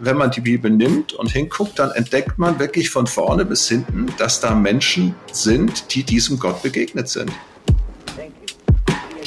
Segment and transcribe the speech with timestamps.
[0.00, 4.06] wenn man die Bibel nimmt und hinguckt, dann entdeckt man wirklich von vorne bis hinten,
[4.18, 7.30] dass da Menschen sind, die diesem Gott begegnet sind.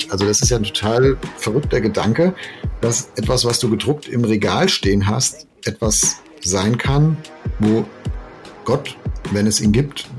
[0.09, 2.33] Also das ist ja ein total verrückter Gedanke,
[2.81, 7.17] dass etwas, was du gedruckt im Regal stehen hast, etwas sein kann,
[7.59, 7.85] wo
[8.65, 8.97] Gott,
[9.31, 10.09] wenn es ihn gibt,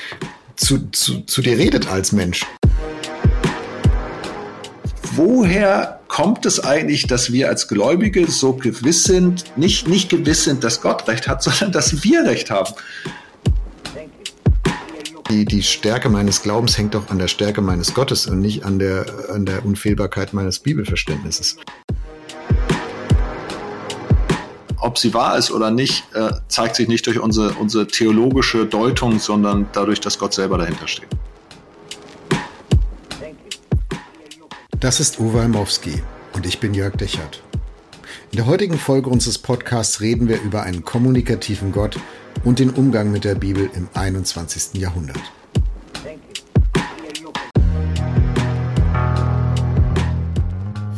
[0.56, 2.44] zu, zu, zu dir redet als Mensch.
[5.14, 10.64] Woher kommt es eigentlich, dass wir als Gläubige so gewiss sind, nicht, nicht gewiss sind,
[10.64, 12.74] dass Gott recht hat, sondern dass wir recht haben?
[15.30, 18.80] Die, die Stärke meines Glaubens hängt doch an der Stärke meines Gottes und nicht an
[18.80, 21.56] der, an der Unfehlbarkeit meines Bibelverständnisses.
[24.80, 29.20] Ob sie wahr ist oder nicht, äh, zeigt sich nicht durch unsere, unsere theologische Deutung,
[29.20, 31.06] sondern dadurch, dass Gott selber dahinter steht.
[34.80, 36.00] Das ist Uwe Heimowski
[36.38, 37.42] und ich bin Jörg Dechert.
[38.30, 41.98] In der heutigen Folge unseres Podcasts reden wir über einen kommunikativen Gott,
[42.44, 44.80] und den Umgang mit der Bibel im 21.
[44.80, 45.20] Jahrhundert.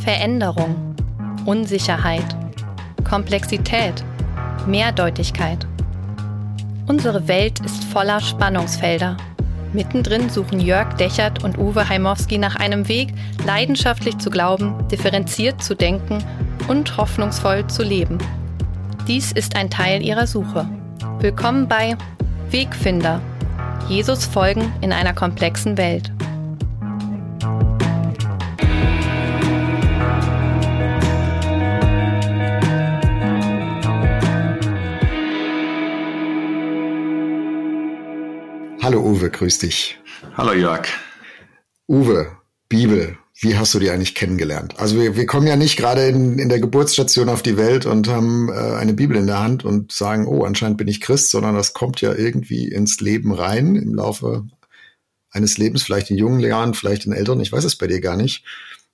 [0.04, 0.94] Veränderung,
[1.46, 2.36] Unsicherheit,
[3.08, 4.04] Komplexität,
[4.66, 5.66] Mehrdeutigkeit.
[6.86, 9.16] Unsere Welt ist voller Spannungsfelder.
[9.72, 13.14] Mittendrin suchen Jörg Dechert und Uwe Heimowski nach einem Weg,
[13.46, 16.18] leidenschaftlich zu glauben, differenziert zu denken
[16.66, 18.18] und hoffnungsvoll zu leben.
[19.06, 20.68] Dies ist ein Teil ihrer Suche.
[21.20, 21.96] Willkommen bei
[22.50, 23.20] Wegfinder.
[23.88, 26.12] Jesus folgen in einer komplexen Welt.
[38.90, 40.00] Hallo Uwe, grüß dich.
[40.36, 40.88] Hallo Jörg.
[41.86, 42.38] Uwe,
[42.68, 44.80] Bibel, wie hast du die eigentlich kennengelernt?
[44.80, 48.08] Also wir, wir kommen ja nicht gerade in, in der Geburtsstation auf die Welt und
[48.08, 51.54] haben äh, eine Bibel in der Hand und sagen, oh, anscheinend bin ich Christ, sondern
[51.54, 54.48] das kommt ja irgendwie ins Leben rein im Laufe
[55.30, 58.16] eines Lebens, vielleicht in jungen Jahren, vielleicht in älteren, ich weiß es bei dir gar
[58.16, 58.44] nicht.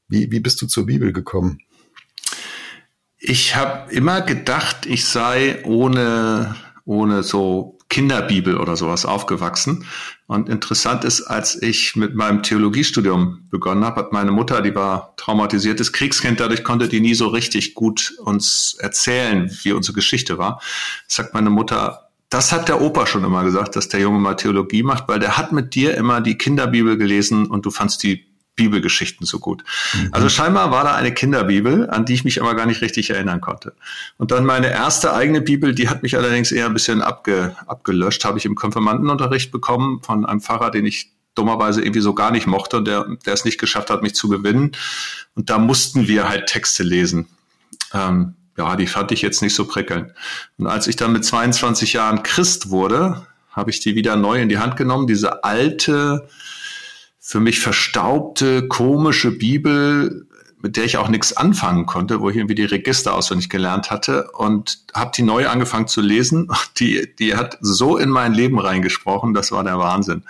[0.08, 1.60] Wie, wie bist du zur Bibel gekommen?
[3.16, 9.86] Ich habe immer gedacht, ich sei ohne, ohne so Kinderbibel oder sowas aufgewachsen.
[10.26, 15.14] Und interessant ist, als ich mit meinem Theologiestudium begonnen habe, hat meine Mutter, die war
[15.16, 20.60] traumatisiertes Kriegskind, dadurch konnte die nie so richtig gut uns erzählen, wie unsere Geschichte war.
[21.06, 24.82] Sagt meine Mutter, das hat der Opa schon immer gesagt, dass der Junge mal Theologie
[24.82, 28.25] macht, weil der hat mit dir immer die Kinderbibel gelesen und du fandst die
[28.56, 29.62] Bibelgeschichten so gut.
[29.94, 30.08] Mhm.
[30.12, 33.40] Also scheinbar war da eine Kinderbibel, an die ich mich aber gar nicht richtig erinnern
[33.40, 33.74] konnte.
[34.16, 38.24] Und dann meine erste eigene Bibel, die hat mich allerdings eher ein bisschen abge, abgelöscht,
[38.24, 42.46] habe ich im Konfirmandenunterricht bekommen von einem Pfarrer, den ich dummerweise irgendwie so gar nicht
[42.46, 44.72] mochte und der, der es nicht geschafft hat, mich zu gewinnen.
[45.34, 47.28] Und da mussten wir halt Texte lesen.
[47.92, 50.12] Ähm, ja, die fand ich jetzt nicht so prickelnd.
[50.56, 54.48] Und als ich dann mit 22 Jahren Christ wurde, habe ich die wieder neu in
[54.48, 56.26] die Hand genommen, diese alte
[57.26, 60.28] für mich verstaubte, komische Bibel,
[60.62, 64.30] mit der ich auch nichts anfangen konnte, wo ich irgendwie die Register auswendig gelernt hatte
[64.30, 66.48] und habe die neu angefangen zu lesen.
[66.78, 70.22] Die, die hat so in mein Leben reingesprochen, das war der Wahnsinn.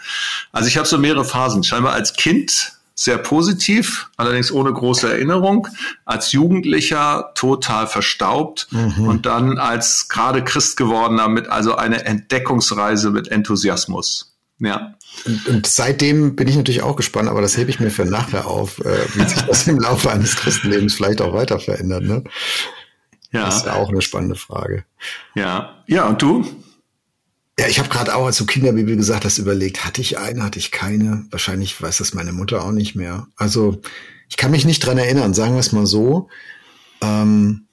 [0.52, 1.64] Also ich habe so mehrere Phasen.
[1.64, 5.68] Scheinbar als Kind sehr positiv, allerdings ohne große Erinnerung.
[6.06, 9.06] Als Jugendlicher total verstaubt mhm.
[9.06, 14.36] und dann als gerade Christ gewordener mit also eine Entdeckungsreise mit Enthusiasmus.
[14.60, 14.94] Ja.
[15.24, 18.46] Und, und, seitdem bin ich natürlich auch gespannt, aber das hebe ich mir für nachher
[18.46, 22.04] auf, äh, wie sich das im Laufe eines Christenlebens vielleicht auch weiter verändert.
[22.04, 22.24] Ne?
[23.32, 23.46] Ja.
[23.46, 24.84] Das ist ja auch eine spannende Frage.
[25.34, 25.82] Ja.
[25.86, 26.44] Ja, und du?
[27.58, 30.58] Ja, ich habe gerade auch, als du Kinderbibel gesagt hast, überlegt, hatte ich eine, hatte
[30.58, 31.26] ich keine?
[31.30, 33.28] Wahrscheinlich weiß das meine Mutter auch nicht mehr.
[33.36, 33.80] Also
[34.28, 36.28] ich kann mich nicht dran erinnern, sagen wir es mal so.
[37.00, 37.66] Ähm,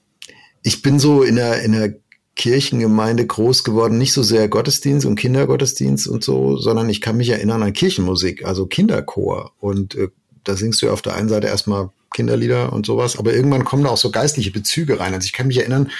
[0.62, 1.94] ich bin so in der, in der
[2.36, 7.28] Kirchengemeinde groß geworden, nicht so sehr Gottesdienst und Kindergottesdienst und so, sondern ich kann mich
[7.28, 9.52] erinnern an Kirchenmusik, also Kinderchor.
[9.60, 10.08] Und äh,
[10.42, 13.84] da singst du ja auf der einen Seite erstmal Kinderlieder und sowas, aber irgendwann kommen
[13.84, 15.14] da auch so geistliche Bezüge rein.
[15.14, 15.90] Also ich kann mich erinnern,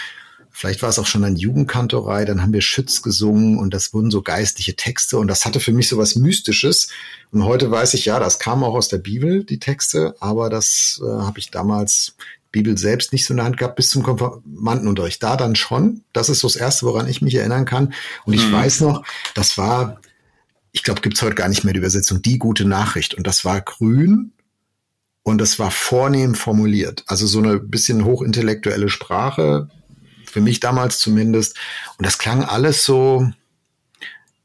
[0.51, 4.11] vielleicht war es auch schon an Jugendkantorei, dann haben wir Schütz gesungen und das wurden
[4.11, 6.89] so geistliche Texte und das hatte für mich so was Mystisches.
[7.33, 11.01] Und heute weiß ich, ja, das kam auch aus der Bibel, die Texte, aber das
[11.05, 12.17] äh, habe ich damals
[12.55, 15.21] Bibel selbst nicht so in der Hand gehabt bis zum Konfirmandenunterricht.
[15.21, 16.05] Da dann schon.
[16.13, 17.93] Das ist so das Erste, woran ich mich erinnern kann.
[18.25, 18.53] Und ich mhm.
[18.53, 19.05] weiß noch,
[19.35, 20.01] das war,
[20.71, 23.15] ich glaube, gibt's heute gar nicht mehr die Übersetzung, die gute Nachricht.
[23.15, 24.31] Und das war grün
[25.25, 27.03] und das war vornehm formuliert.
[27.09, 29.69] Also so eine bisschen hochintellektuelle Sprache,
[30.25, 31.59] für mich damals zumindest.
[31.99, 33.33] Und das klang alles so,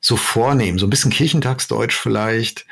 [0.02, 2.66] so vornehm, so ein bisschen Kirchentagsdeutsch vielleicht.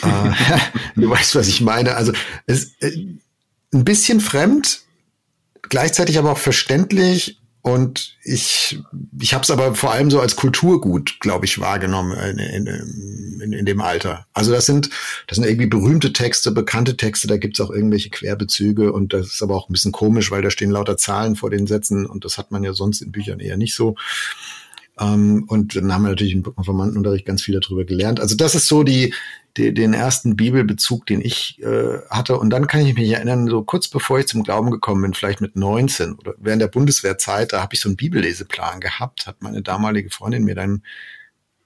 [0.00, 0.30] äh,
[0.96, 1.94] du weißt, was ich meine.
[1.94, 2.12] Also
[2.46, 3.18] es, äh,
[3.72, 4.82] ein bisschen fremd,
[5.62, 8.80] gleichzeitig aber auch verständlich und ich,
[9.20, 12.66] ich habe es aber vor allem so als Kulturgut, glaube ich, wahrgenommen in, in,
[13.40, 14.26] in, in, dem Alter.
[14.32, 14.90] Also das sind,
[15.28, 19.42] das sind irgendwie berühmte Texte, bekannte Texte, da gibt's auch irgendwelche Querbezüge und das ist
[19.42, 22.36] aber auch ein bisschen komisch, weil da stehen lauter Zahlen vor den Sätzen und das
[22.36, 23.94] hat man ja sonst in Büchern eher nicht so.
[24.98, 28.18] Ähm, und dann haben wir natürlich im Konformantenunterricht ganz viel darüber gelernt.
[28.18, 29.14] Also das ist so die,
[29.56, 32.38] die den ersten Bibelbezug, den ich äh, hatte.
[32.38, 35.40] Und dann kann ich mich erinnern, so kurz bevor ich zum Glauben gekommen bin, vielleicht
[35.40, 39.62] mit 19 oder während der Bundeswehrzeit, da habe ich so einen Bibelleseplan gehabt, hat meine
[39.62, 40.82] damalige Freundin mir dann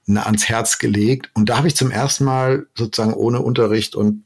[0.07, 1.29] ans Herz gelegt.
[1.33, 4.23] Und da habe ich zum ersten Mal sozusagen ohne Unterricht und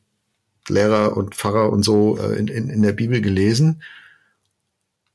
[0.67, 3.81] Lehrer und Pfarrer und so äh, in, in, in der Bibel gelesen.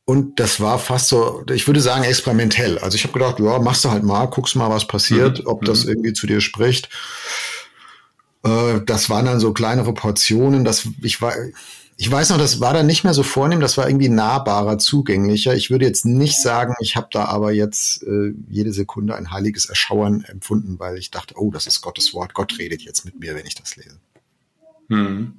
[0.04, 2.78] Und das war fast so, ich würde sagen, experimentell.
[2.78, 5.46] Also ich habe gedacht, ja, machst du halt mal, guckst mal, was passiert, mhm.
[5.48, 5.90] ob das mhm.
[5.90, 6.88] irgendwie zu dir spricht.
[8.46, 10.64] Äh, das waren dann so kleinere Portionen.
[10.64, 11.18] Das, ich,
[11.96, 15.54] ich weiß noch, das war dann nicht mehr so vornehm, das war irgendwie nahbarer, zugänglicher.
[15.54, 19.66] Ich würde jetzt nicht sagen, ich habe da aber jetzt äh, jede Sekunde ein heiliges
[19.66, 23.34] Erschauern empfunden, weil ich dachte, oh, das ist Gottes Wort, Gott redet jetzt mit mir,
[23.34, 23.98] wenn ich das lese.
[24.88, 25.34] Hm.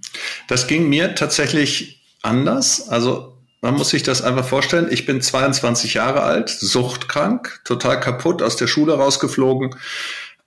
[0.48, 2.90] Das ging mir tatsächlich anders.
[2.90, 4.88] Also man muss sich das einfach vorstellen.
[4.92, 9.76] Ich bin 22 Jahre alt, suchtkrank, total kaputt, aus der Schule rausgeflogen.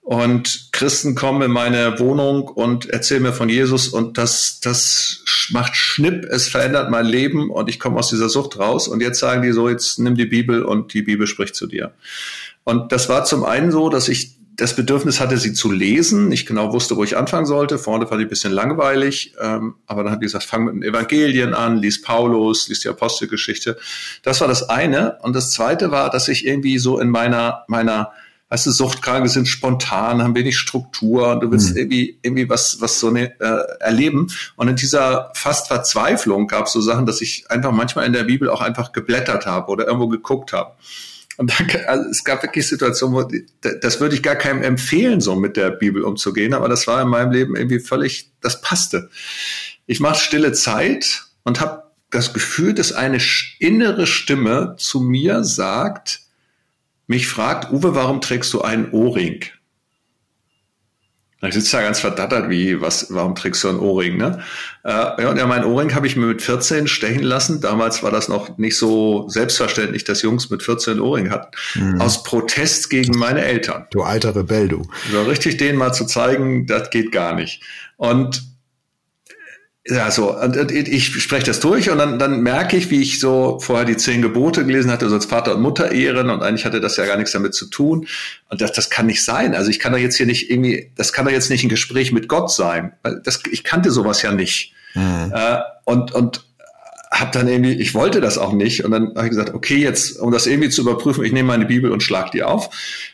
[0.01, 5.75] Und Christen kommen in meine Wohnung und erzählen mir von Jesus und das, das macht
[5.75, 8.87] Schnipp, es verändert mein Leben und ich komme aus dieser Sucht raus.
[8.87, 11.93] Und jetzt sagen die so, jetzt nimm die Bibel und die Bibel spricht zu dir.
[12.63, 16.47] Und das war zum einen so, dass ich das Bedürfnis hatte, sie zu lesen, nicht
[16.47, 17.77] genau wusste, wo ich anfangen sollte.
[17.77, 20.83] Vorne fand ich ein bisschen langweilig, ähm, aber dann hat ich gesagt, fang mit den
[20.83, 23.77] Evangelien an, lies Paulus, lies die Apostelgeschichte.
[24.23, 25.17] Das war das eine.
[25.21, 28.11] Und das zweite war, dass ich irgendwie so in meiner, meiner,
[28.51, 31.77] weißt du, Suchtkranke sind spontan, haben wenig Struktur, du willst mhm.
[31.77, 34.27] irgendwie, irgendwie was, was so eine, äh, erleben.
[34.57, 38.25] Und in dieser fast Verzweiflung gab es so Sachen, dass ich einfach manchmal in der
[38.25, 40.73] Bibel auch einfach geblättert habe oder irgendwo geguckt habe.
[41.37, 43.25] Und dann, also es gab wirklich Situationen, wo
[43.61, 47.07] das würde ich gar keinem empfehlen, so mit der Bibel umzugehen, aber das war in
[47.07, 49.09] meinem Leben irgendwie völlig, das passte.
[49.85, 53.19] Ich mache stille Zeit und habe das Gefühl, dass eine
[53.59, 56.19] innere Stimme zu mir sagt,
[57.11, 59.43] mich fragt, Uwe, warum trägst du einen Ohrring?
[61.43, 64.43] Ich sitze da ganz verdattert, wie, was, warum trägst du ein Ohrring, ne?
[64.83, 67.61] Äh, ja, und ja, mein Ohrring habe ich mir mit 14 stechen lassen.
[67.61, 71.51] Damals war das noch nicht so selbstverständlich, dass Jungs mit 14 Ohrring hatten.
[71.73, 71.99] Mhm.
[71.99, 73.87] Aus Protest gegen meine Eltern.
[73.89, 74.87] Du alter Rebell, du.
[75.11, 77.63] So richtig denen mal zu zeigen, das geht gar nicht.
[77.97, 78.43] Und
[79.87, 80.37] ja, so,
[80.69, 84.21] ich spreche das durch und dann, dann merke ich, wie ich so vorher die zehn
[84.21, 87.17] Gebote gelesen hatte, so als Vater und Mutter ehren und eigentlich hatte das ja gar
[87.17, 88.07] nichts damit zu tun.
[88.49, 89.55] Und das, das kann nicht sein.
[89.55, 92.11] Also ich kann da jetzt hier nicht irgendwie, das kann doch jetzt nicht ein Gespräch
[92.11, 92.93] mit Gott sein.
[93.23, 94.73] Das, ich kannte sowas ja nicht.
[94.93, 95.33] Mhm.
[95.33, 96.45] Äh, und, und
[97.11, 100.19] habe dann irgendwie, ich wollte das auch nicht und dann habe ich gesagt, okay, jetzt,
[100.19, 102.69] um das irgendwie zu überprüfen, ich nehme meine Bibel und schlag die auf,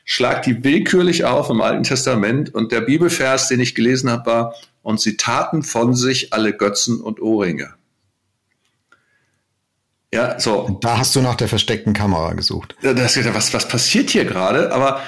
[0.06, 4.56] schlag die willkürlich auf im Alten Testament und der Bibelvers, den ich gelesen habe, war,
[4.88, 7.74] und sie taten von sich alle Götzen und Ohrringe.
[10.14, 10.80] Ja, so.
[10.80, 12.74] Da hast du nach der versteckten Kamera gesucht.
[12.82, 14.72] Das, was, was passiert hier gerade?
[14.72, 15.02] Aber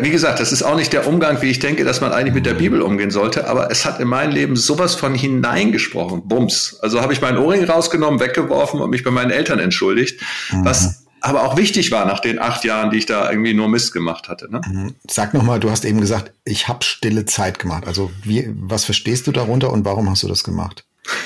[0.00, 2.46] wie gesagt, das ist auch nicht der Umgang, wie ich denke, dass man eigentlich mit
[2.46, 6.26] der Bibel umgehen sollte, aber es hat in mein Leben sowas von hineingesprochen.
[6.26, 6.78] Bums.
[6.80, 10.22] Also habe ich meinen Ohrring rausgenommen, weggeworfen und mich bei meinen Eltern entschuldigt,
[10.52, 10.64] mhm.
[10.64, 13.92] was aber auch wichtig war nach den acht Jahren, die ich da irgendwie nur Mist
[13.92, 14.50] gemacht hatte.
[14.50, 14.60] Ne?
[14.64, 14.94] Mhm.
[15.10, 17.84] Sag nochmal, du hast eben gesagt, ich habe stille Zeit gemacht.
[17.84, 20.84] Also wie, was verstehst du darunter und warum hast du das gemacht?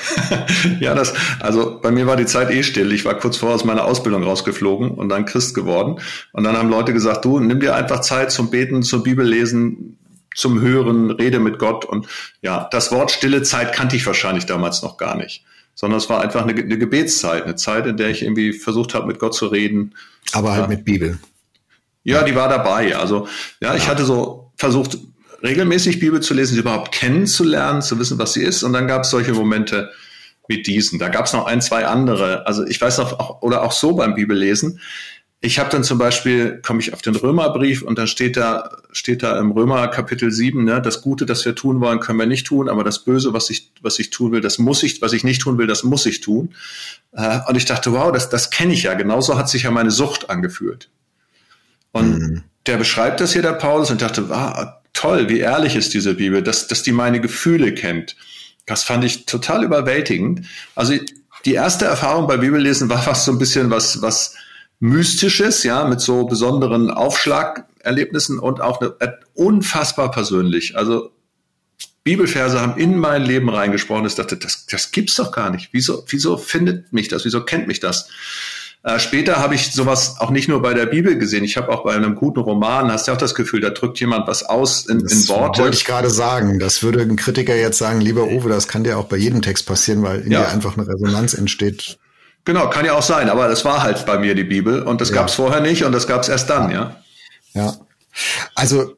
[0.79, 2.91] ja, das, also bei mir war die Zeit eh still.
[2.93, 5.99] Ich war kurz vorher aus meiner Ausbildung rausgeflogen und dann Christ geworden.
[6.33, 9.99] Und dann haben Leute gesagt, du, nimm dir einfach Zeit zum Beten, zum Bibellesen,
[10.35, 11.85] zum Hören, rede mit Gott.
[11.85, 12.07] Und
[12.41, 15.43] ja, das Wort stille Zeit kannte ich wahrscheinlich damals noch gar nicht.
[15.81, 19.07] Sondern es war einfach eine, eine Gebetszeit, eine Zeit, in der ich irgendwie versucht habe,
[19.07, 19.95] mit Gott zu reden.
[20.31, 20.67] Aber halt ja.
[20.67, 21.17] mit Bibel.
[22.03, 22.95] Ja, die war dabei.
[22.95, 23.27] Also
[23.61, 24.99] ja, ich hatte so versucht,
[25.41, 28.61] regelmäßig Bibel zu lesen, sie überhaupt kennenzulernen, zu wissen, was sie ist.
[28.61, 29.89] Und dann gab es solche Momente
[30.47, 30.99] wie diesen.
[30.99, 32.45] Da gab es noch ein, zwei andere.
[32.45, 34.79] Also ich weiß noch, auch, oder auch so beim Bibellesen.
[35.43, 39.23] Ich habe dann zum Beispiel, komme ich auf den Römerbrief und dann steht da, steht
[39.23, 42.45] da im Römer Kapitel 7, ne, das Gute, das wir tun wollen, können wir nicht
[42.45, 45.23] tun, aber das Böse, was ich, was ich tun will, das muss ich, was ich
[45.23, 46.53] nicht tun will, das muss ich tun.
[47.13, 48.93] Äh, und ich dachte, wow, das, das kenne ich ja.
[48.93, 50.89] Genauso hat sich ja meine Sucht angefühlt.
[51.91, 52.43] Und mhm.
[52.67, 56.43] der beschreibt das hier, der Paulus, und dachte, wow, toll, wie ehrlich ist diese Bibel,
[56.43, 58.15] dass, dass die meine Gefühle kennt.
[58.67, 60.45] Das fand ich total überwältigend.
[60.75, 60.93] Also
[61.45, 64.35] die erste Erfahrung bei Bibellesen war fast so ein bisschen was, was
[64.81, 70.75] Mystisches, ja, mit so besonderen Aufschlagerlebnissen und auch eine, äh, unfassbar persönlich.
[70.75, 71.11] Also
[72.03, 74.07] Bibelverse haben in mein Leben reingesprochen.
[74.07, 75.69] Ich dachte, das, das gibt's doch gar nicht.
[75.71, 77.25] Wieso, wieso findet mich das?
[77.25, 78.09] Wieso kennt mich das?
[78.81, 81.43] Äh, später habe ich sowas auch nicht nur bei der Bibel gesehen.
[81.43, 84.27] Ich habe auch bei einem guten Roman, hast du auch das Gefühl, da drückt jemand
[84.27, 85.61] was aus in, das in Worte.
[85.61, 86.57] wollte ich gerade sagen.
[86.57, 89.67] Das würde ein Kritiker jetzt sagen, lieber Uwe, das kann dir auch bei jedem Text
[89.67, 90.41] passieren, weil in ja.
[90.41, 91.99] dir einfach eine Resonanz entsteht.
[92.43, 95.09] Genau, kann ja auch sein, aber es war halt bei mir die Bibel und das
[95.09, 95.15] ja.
[95.15, 97.01] gab es vorher nicht und das gab es erst dann, ja.
[97.53, 97.77] Ja.
[98.55, 98.95] Also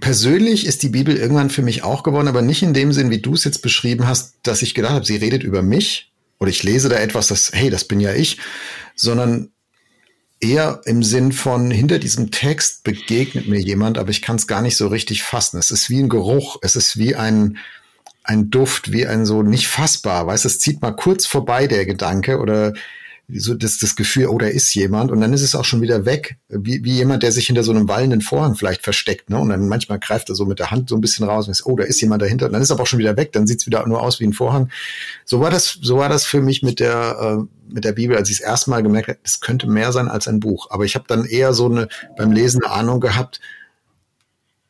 [0.00, 3.20] persönlich ist die Bibel irgendwann für mich auch geworden, aber nicht in dem Sinn, wie
[3.20, 6.62] du es jetzt beschrieben hast, dass ich gedacht habe, sie redet über mich oder ich
[6.62, 8.38] lese da etwas, das, hey, das bin ja ich,
[8.94, 9.50] sondern
[10.40, 14.62] eher im Sinn von, hinter diesem Text begegnet mir jemand, aber ich kann es gar
[14.62, 15.58] nicht so richtig fassen.
[15.58, 17.58] Es ist wie ein Geruch, es ist wie ein,
[18.28, 22.38] ein Duft, wie ein so nicht fassbar, weißt, es zieht mal kurz vorbei der Gedanke
[22.38, 22.74] oder
[23.30, 26.04] so das, das Gefühl, oh, da ist jemand und dann ist es auch schon wieder
[26.04, 29.38] weg, wie, wie jemand, der sich hinter so einem wallenden Vorhang vielleicht versteckt, ne?
[29.38, 31.64] Und dann manchmal greift er so mit der Hand so ein bisschen raus und ist,
[31.64, 33.46] oh, da ist jemand dahinter und dann ist er aber auch schon wieder weg, dann
[33.46, 34.70] sieht's wieder nur aus wie ein Vorhang.
[35.24, 38.30] So war das, so war das für mich mit der äh, mit der Bibel, als
[38.30, 40.68] ich es erstmal gemerkt habe, es könnte mehr sein als ein Buch.
[40.70, 43.40] Aber ich habe dann eher so eine beim Lesen eine Ahnung gehabt,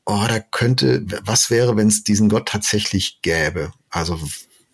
[0.09, 3.73] oh, da könnte, was wäre, wenn es diesen Gott tatsächlich gäbe?
[3.91, 4.19] Also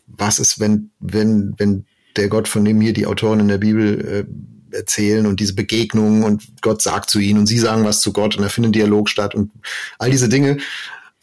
[0.07, 1.87] was ist, wenn, wenn, wenn
[2.17, 4.27] der Gott, von dem hier die Autoren in der Bibel
[4.73, 8.13] äh, erzählen und diese Begegnungen und Gott sagt zu ihnen und sie sagen was zu
[8.13, 9.51] Gott und da findet Dialog statt und
[9.99, 10.59] all diese Dinge.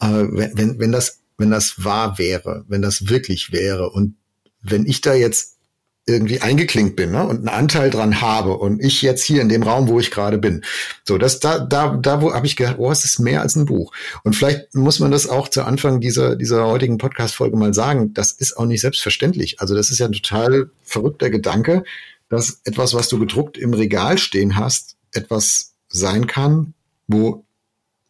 [0.00, 4.16] Äh, wenn, wenn das, wenn das wahr wäre, wenn das wirklich wäre und
[4.60, 5.56] wenn ich da jetzt
[6.04, 9.62] irgendwie eingeklinkt bin ne, und einen Anteil dran habe und ich jetzt hier in dem
[9.62, 10.64] Raum, wo ich gerade bin.
[11.04, 13.66] So, das da da da wo habe ich gedacht, oh, es ist mehr als ein
[13.66, 13.92] Buch.
[14.24, 18.14] Und vielleicht muss man das auch zu Anfang dieser dieser heutigen Podcast Folge mal sagen,
[18.14, 19.60] das ist auch nicht selbstverständlich.
[19.60, 21.84] Also, das ist ja ein total verrückter Gedanke,
[22.28, 26.74] dass etwas, was du gedruckt im Regal stehen hast, etwas sein kann,
[27.06, 27.44] wo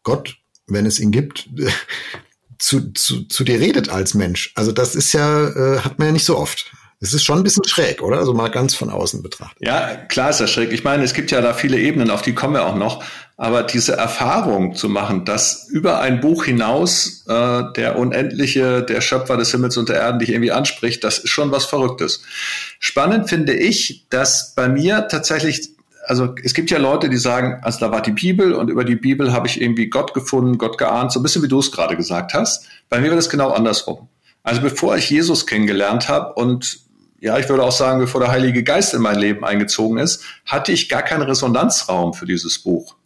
[0.02, 1.50] Gott, wenn es ihn gibt,
[2.58, 4.52] zu, zu, zu dir redet als Mensch.
[4.54, 6.72] Also das ist ja, äh, hat man ja nicht so oft.
[7.02, 8.18] Es ist schon ein bisschen schräg, oder?
[8.18, 9.58] Also mal ganz von außen betrachtet.
[9.60, 10.70] Ja, klar ist das schräg.
[10.70, 13.02] Ich meine, es gibt ja da viele Ebenen, auf die kommen wir auch noch.
[13.36, 19.36] Aber diese Erfahrung zu machen, dass über ein Buch hinaus äh, der Unendliche, der Schöpfer
[19.36, 22.22] des Himmels und der Erden dich irgendwie anspricht, das ist schon was Verrücktes.
[22.78, 25.70] Spannend finde ich, dass bei mir tatsächlich
[26.04, 28.96] also es gibt ja Leute, die sagen, also da war die Bibel und über die
[28.96, 31.96] Bibel habe ich irgendwie Gott gefunden, Gott geahnt, so ein bisschen wie du es gerade
[31.96, 32.66] gesagt hast.
[32.88, 34.08] Bei mir war das genau andersrum.
[34.42, 36.80] Also bevor ich Jesus kennengelernt habe und
[37.22, 40.72] ja, ich würde auch sagen, bevor der Heilige Geist in mein Leben eingezogen ist, hatte
[40.72, 42.96] ich gar keinen Resonanzraum für dieses Buch.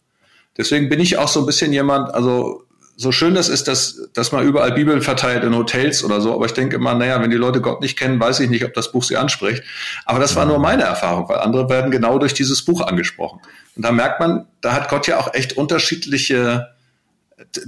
[0.57, 2.63] Deswegen bin ich auch so ein bisschen jemand, also
[2.95, 6.47] so schön das ist, dass, dass man überall Bibeln verteilt in Hotels oder so, aber
[6.47, 8.91] ich denke immer, naja, wenn die Leute Gott nicht kennen, weiß ich nicht, ob das
[8.91, 9.61] Buch sie anspricht.
[10.05, 13.39] Aber das war nur meine Erfahrung, weil andere werden genau durch dieses Buch angesprochen.
[13.75, 16.69] Und da merkt man, da hat Gott ja auch echt unterschiedliche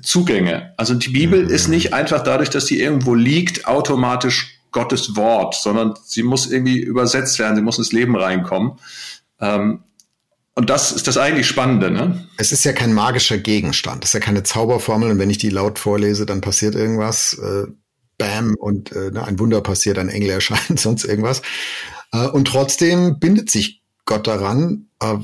[0.01, 0.73] Zugänge.
[0.77, 5.95] Also die Bibel ist nicht einfach dadurch, dass die irgendwo liegt, automatisch Gottes Wort, sondern
[6.03, 8.73] sie muss irgendwie übersetzt werden, sie muss ins Leben reinkommen.
[9.39, 9.83] Ähm,
[10.55, 11.89] und das ist das eigentlich Spannende.
[11.89, 12.27] Ne?
[12.37, 15.49] Es ist ja kein magischer Gegenstand, es ist ja keine Zauberformel und wenn ich die
[15.49, 17.67] laut vorlese, dann passiert irgendwas, äh,
[18.17, 21.41] bam, und äh, ein Wunder passiert, ein Engel erscheint, sonst irgendwas.
[22.11, 25.15] Äh, und trotzdem bindet sich Gott daran, äh,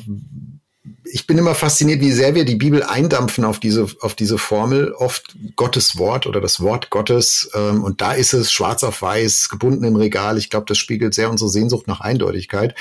[1.03, 4.91] ich bin immer fasziniert, wie sehr wir die Bibel eindampfen auf diese, auf diese Formel,
[4.91, 7.49] oft Gottes Wort oder das Wort Gottes.
[7.53, 10.37] Ähm, und da ist es schwarz auf weiß, gebunden im Regal.
[10.37, 12.75] Ich glaube, das spiegelt sehr unsere Sehnsucht nach Eindeutigkeit.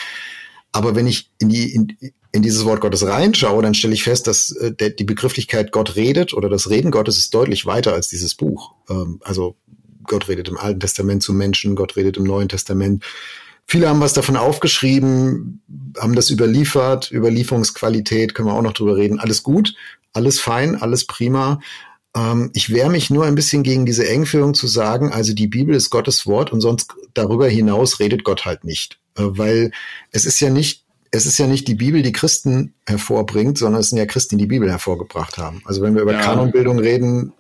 [0.73, 1.97] Aber wenn ich in die, in,
[2.33, 5.95] in dieses Wort Gottes reinschaue, dann stelle ich fest, dass äh, der, die Begrifflichkeit Gott
[5.97, 8.73] redet oder das Reden Gottes ist deutlich weiter als dieses Buch.
[8.91, 9.57] Ähm, also
[10.03, 13.05] Gott redet im Alten Testament zu Menschen, Gott redet im Neuen Testament
[13.66, 15.62] Viele haben was davon aufgeschrieben,
[15.99, 19.18] haben das überliefert, Überlieferungsqualität, können wir auch noch drüber reden.
[19.18, 19.75] Alles gut,
[20.12, 21.61] alles fein, alles prima.
[22.14, 25.75] Ähm, ich wehre mich nur ein bisschen gegen diese Engführung zu sagen, also die Bibel
[25.75, 28.99] ist Gottes Wort und sonst darüber hinaus redet Gott halt nicht.
[29.16, 29.71] Äh, weil
[30.11, 33.90] es ist ja nicht es ist ja nicht die Bibel, die Christen hervorbringt, sondern es
[33.90, 35.62] sind ja Christen, die die Bibel hervorgebracht haben.
[35.64, 36.21] Also wenn wir über ja.
[36.21, 37.33] Kanonbildung reden,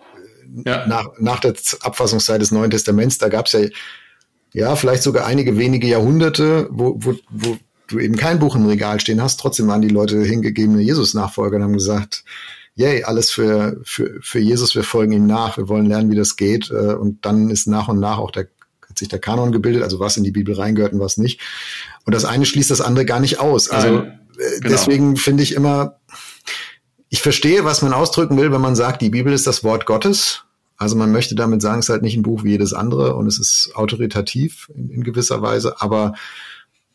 [0.64, 0.86] ja.
[0.86, 3.60] nach, nach der Abfassungszeit des Neuen Testaments, da gab es ja
[4.54, 7.58] ja, vielleicht sogar einige wenige Jahrhunderte, wo, wo, wo
[7.88, 11.64] du eben kein Buch im Regal stehen hast, trotzdem waren die Leute hingegebene Jesus-Nachfolger und
[11.64, 12.24] haben gesagt,
[12.76, 16.36] yay, alles für, für, für Jesus, wir folgen ihm nach, wir wollen lernen, wie das
[16.36, 16.70] geht.
[16.70, 18.48] Äh, und dann ist nach und nach auch der,
[18.88, 21.40] hat sich der Kanon gebildet, also was in die Bibel reingehört und was nicht.
[22.04, 23.68] Und das eine schließt das andere gar nicht aus.
[23.68, 24.68] Also Nein, äh, genau.
[24.68, 25.98] deswegen finde ich immer,
[27.08, 30.44] ich verstehe, was man ausdrücken will, wenn man sagt, die Bibel ist das Wort Gottes.
[30.76, 33.26] Also man möchte damit sagen, es ist halt nicht ein Buch wie jedes andere und
[33.26, 36.14] es ist autoritativ in, in gewisser Weise, aber,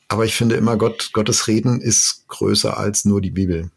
[0.07, 3.71] aber ich finde immer, Gott, Gottes Reden ist größer als nur die Bibel.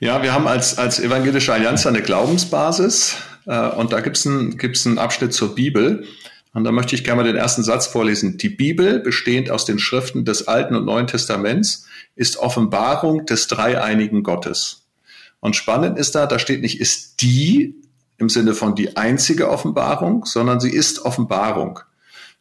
[0.00, 4.56] Ja, wir haben als, als Evangelische Allianz eine Glaubensbasis äh, und da gibt es einen,
[4.56, 6.04] gibt's einen Abschnitt zur Bibel.
[6.52, 8.38] Und da möchte ich gerne mal den ersten Satz vorlesen.
[8.38, 14.22] Die Bibel, bestehend aus den Schriften des Alten und Neuen Testaments, ist Offenbarung des dreieinigen
[14.22, 14.86] Gottes.
[15.40, 17.74] Und spannend ist da, da steht nicht, ist die
[18.18, 21.80] im Sinne von die einzige Offenbarung, sondern sie ist Offenbarung.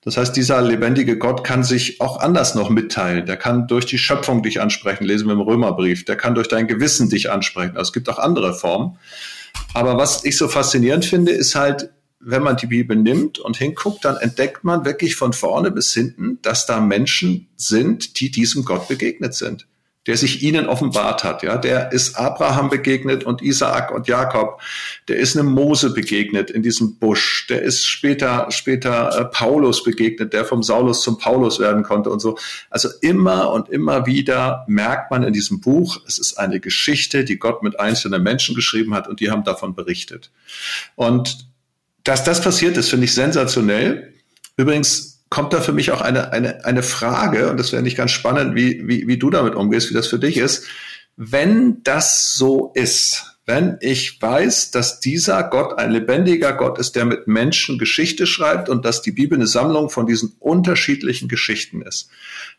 [0.02, 3.26] Das heißt, dieser lebendige Gott kann sich auch anders noch mitteilen.
[3.26, 6.04] Der kann durch die Schöpfung dich ansprechen, lesen wir im Römerbrief.
[6.04, 7.78] Der kann durch dein Gewissen dich ansprechen.
[7.78, 8.98] Also es gibt auch andere Formen.
[9.74, 11.90] Aber was ich so faszinierend finde, ist halt,
[12.20, 16.40] wenn man die Bibel nimmt und hinguckt, dann entdeckt man wirklich von vorne bis hinten,
[16.42, 19.68] dass da Menschen sind, die diesem Gott begegnet sind
[20.06, 21.44] der sich ihnen offenbart hat.
[21.44, 24.62] Ja, der ist Abraham begegnet und Isaak und Jakob.
[25.08, 27.48] Der ist einem Mose begegnet in diesem Busch.
[27.48, 32.20] Der ist später später äh, Paulus begegnet, der vom Saulus zum Paulus werden konnte und
[32.20, 32.38] so.
[32.70, 37.40] Also immer und immer wieder merkt man in diesem Buch, es ist eine Geschichte, die
[37.40, 40.32] Gott mit einzelnen Menschen geschrieben hat und die haben davon berichtet.
[40.96, 41.48] Und
[42.04, 44.14] dass das passiert ist, finde ich sensationell.
[44.58, 48.12] Übrigens kommt da für mich auch eine, eine, eine Frage, und das wäre nicht ganz
[48.12, 50.68] spannend, wie, wie, wie du damit umgehst, wie das für dich ist.
[51.16, 57.06] Wenn das so ist, wenn ich weiß, dass dieser Gott ein lebendiger Gott ist, der
[57.06, 62.10] mit Menschen Geschichte schreibt und dass die Bibel eine Sammlung von diesen unterschiedlichen Geschichten ist,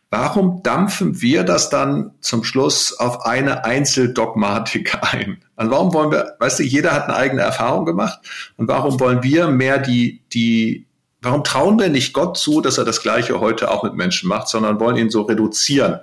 [0.09, 5.37] warum dampfen wir das dann zum Schluss auf eine Einzeldogmatik ein?
[5.55, 8.19] Also warum wollen wir, weißt du, jeder hat eine eigene Erfahrung gemacht
[8.57, 10.87] und warum wollen wir mehr die, die,
[11.25, 14.47] Warum trauen wir nicht Gott zu, dass er das Gleiche heute auch mit Menschen macht,
[14.47, 15.99] sondern wollen ihn so reduzieren?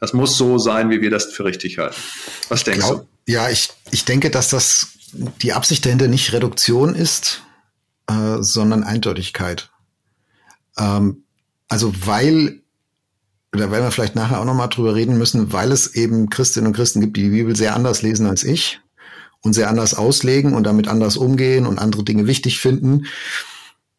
[0.00, 1.94] Das muss so sein, wie wir das für richtig halten.
[2.48, 3.32] Was denkst glaub, du?
[3.32, 7.42] Ja, ich, ich denke, dass das die Absicht dahinter nicht Reduktion ist,
[8.08, 9.70] äh, sondern Eindeutigkeit.
[10.76, 11.22] Ähm,
[11.68, 12.60] also weil,
[13.52, 16.76] da werden wir vielleicht nachher auch nochmal drüber reden müssen, weil es eben Christinnen und
[16.76, 18.80] Christen gibt, die die Bibel sehr anders lesen als ich
[19.42, 23.06] und sehr anders auslegen und damit anders umgehen und andere Dinge wichtig finden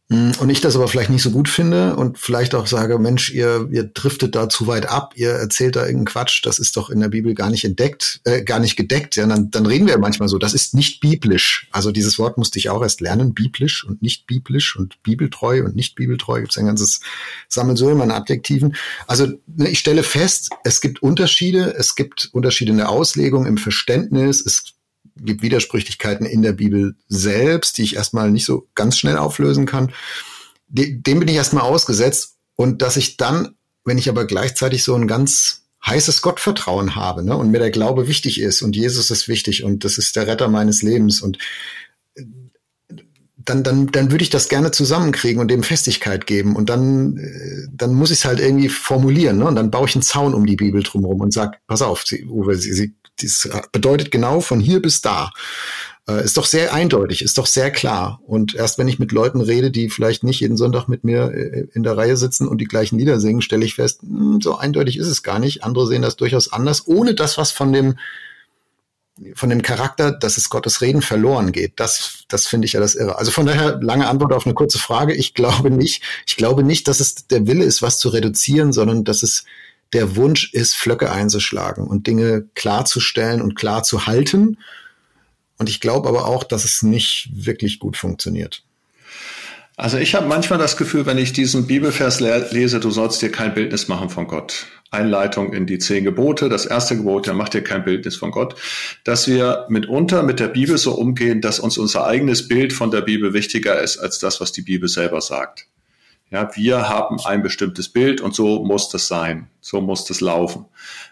[0.09, 3.67] und ich das aber vielleicht nicht so gut finde und vielleicht auch sage, Mensch, ihr,
[3.71, 7.01] ihr driftet da zu weit ab, ihr erzählt da irgendeinen Quatsch, das ist doch in
[7.01, 9.17] der Bibel gar nicht entdeckt, äh, gar nicht gedeckt.
[9.17, 11.67] Ja, dann, dann reden wir manchmal so, das ist nicht biblisch.
[11.71, 15.75] Also dieses Wort musste ich auch erst lernen, biblisch und nicht biblisch und bibeltreu und
[15.75, 16.39] nicht bibeltreu.
[16.39, 17.01] Gibt es ein ganzes
[17.49, 18.77] Sammelsurium an Adjektiven.
[19.07, 23.57] Also ne, ich stelle fest, es gibt Unterschiede, es gibt Unterschiede in der Auslegung, im
[23.57, 24.76] Verständnis, es
[25.21, 29.91] gibt Widersprüchlichkeiten in der Bibel selbst, die ich erstmal nicht so ganz schnell auflösen kann.
[30.67, 32.35] Dem bin ich erstmal ausgesetzt.
[32.55, 37.37] Und dass ich dann, wenn ich aber gleichzeitig so ein ganz heißes Gottvertrauen habe ne,
[37.37, 40.49] und mir der Glaube wichtig ist und Jesus ist wichtig und das ist der Retter
[40.49, 41.37] meines Lebens und
[43.47, 46.57] dann, dann, dann würde ich das gerne zusammenkriegen und dem Festigkeit geben.
[46.57, 49.37] Und dann, äh, dann muss ich es halt irgendwie formulieren.
[49.37, 49.45] Ne?
[49.45, 52.55] Und dann baue ich einen Zaun um die Bibel drumherum und sag, pass auf, Uwe,
[52.55, 55.31] Sie, Sie, das bedeutet genau von hier bis da.
[56.07, 58.21] Äh, ist doch sehr eindeutig, ist doch sehr klar.
[58.25, 61.67] Und erst wenn ich mit Leuten rede, die vielleicht nicht jeden Sonntag mit mir äh,
[61.73, 64.57] in der Reihe sitzen und die gleichen Lieder singen, stelle ich fest, mh, hm, so
[64.57, 65.63] eindeutig ist es gar nicht.
[65.63, 67.97] Andere sehen das durchaus anders, ohne das, was von dem
[69.33, 71.79] von dem Charakter, dass es Gottes Reden verloren geht.
[71.79, 73.17] Das, das finde ich ja das Irre.
[73.17, 75.15] Also von daher lange Antwort auf eine kurze Frage.
[75.15, 79.03] Ich glaube nicht, ich glaube nicht, dass es der Wille ist, was zu reduzieren, sondern
[79.03, 79.43] dass es
[79.93, 84.57] der Wunsch ist, Flöcke einzuschlagen und Dinge klarzustellen und klar zu halten.
[85.57, 88.63] Und ich glaube aber auch, dass es nicht wirklich gut funktioniert.
[89.79, 93.53] Also ich habe manchmal das Gefühl, wenn ich diesen Bibelvers lese, du sollst dir kein
[93.53, 94.65] Bildnis machen von Gott.
[94.89, 98.55] Einleitung in die zehn Gebote, das erste Gebot, ja, mach dir kein Bildnis von Gott,
[99.03, 103.01] dass wir mitunter mit der Bibel so umgehen, dass uns unser eigenes Bild von der
[103.01, 105.67] Bibel wichtiger ist als das, was die Bibel selber sagt.
[106.29, 110.65] Ja, wir haben ein bestimmtes Bild und so muss das sein, so muss das laufen.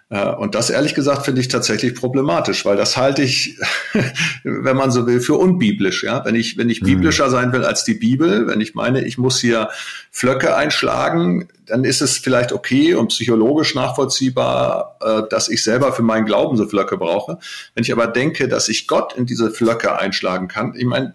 [0.09, 3.57] Äh, und das ehrlich gesagt finde ich tatsächlich problematisch, weil das halte ich,
[4.43, 6.03] wenn man so will, für unbiblisch.
[6.03, 6.87] Ja, wenn ich wenn ich mhm.
[6.87, 9.69] biblischer sein will als die Bibel, wenn ich meine, ich muss hier
[10.11, 16.03] Flöcke einschlagen, dann ist es vielleicht okay und psychologisch nachvollziehbar, äh, dass ich selber für
[16.03, 17.39] meinen Glauben so Flöcke brauche.
[17.73, 21.13] Wenn ich aber denke, dass ich Gott in diese Flöcke einschlagen kann, ich meine,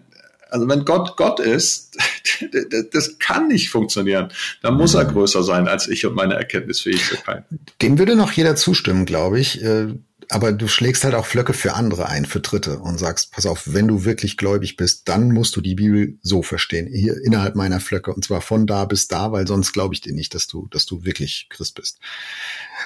[0.51, 1.97] also wenn Gott Gott ist,
[2.91, 4.31] das kann nicht funktionieren.
[4.61, 7.45] Da muss er größer sein als ich und meine Erkenntnisfähigkeit.
[7.81, 9.63] Dem würde noch jeder zustimmen, glaube ich.
[9.63, 9.95] Äh,
[10.29, 13.73] aber du schlägst halt auch Flöcke für andere ein, für Dritte und sagst, pass auf,
[13.73, 17.81] wenn du wirklich gläubig bist, dann musst du die Bibel so verstehen, hier innerhalb meiner
[17.81, 20.67] Flöcke und zwar von da bis da, weil sonst glaube ich dir nicht, dass du,
[20.71, 21.99] dass du wirklich Christ bist.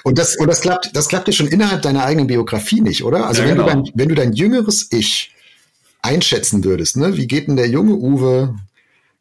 [0.02, 3.28] Und das, und das klappt, das klappt dir schon innerhalb deiner eigenen Biografie nicht, oder?
[3.28, 3.68] Also ja, wenn, genau.
[3.68, 5.32] du dein, wenn du dein jüngeres Ich
[6.06, 7.16] einschätzen würdest, ne?
[7.16, 8.54] Wie geht denn der junge Uwe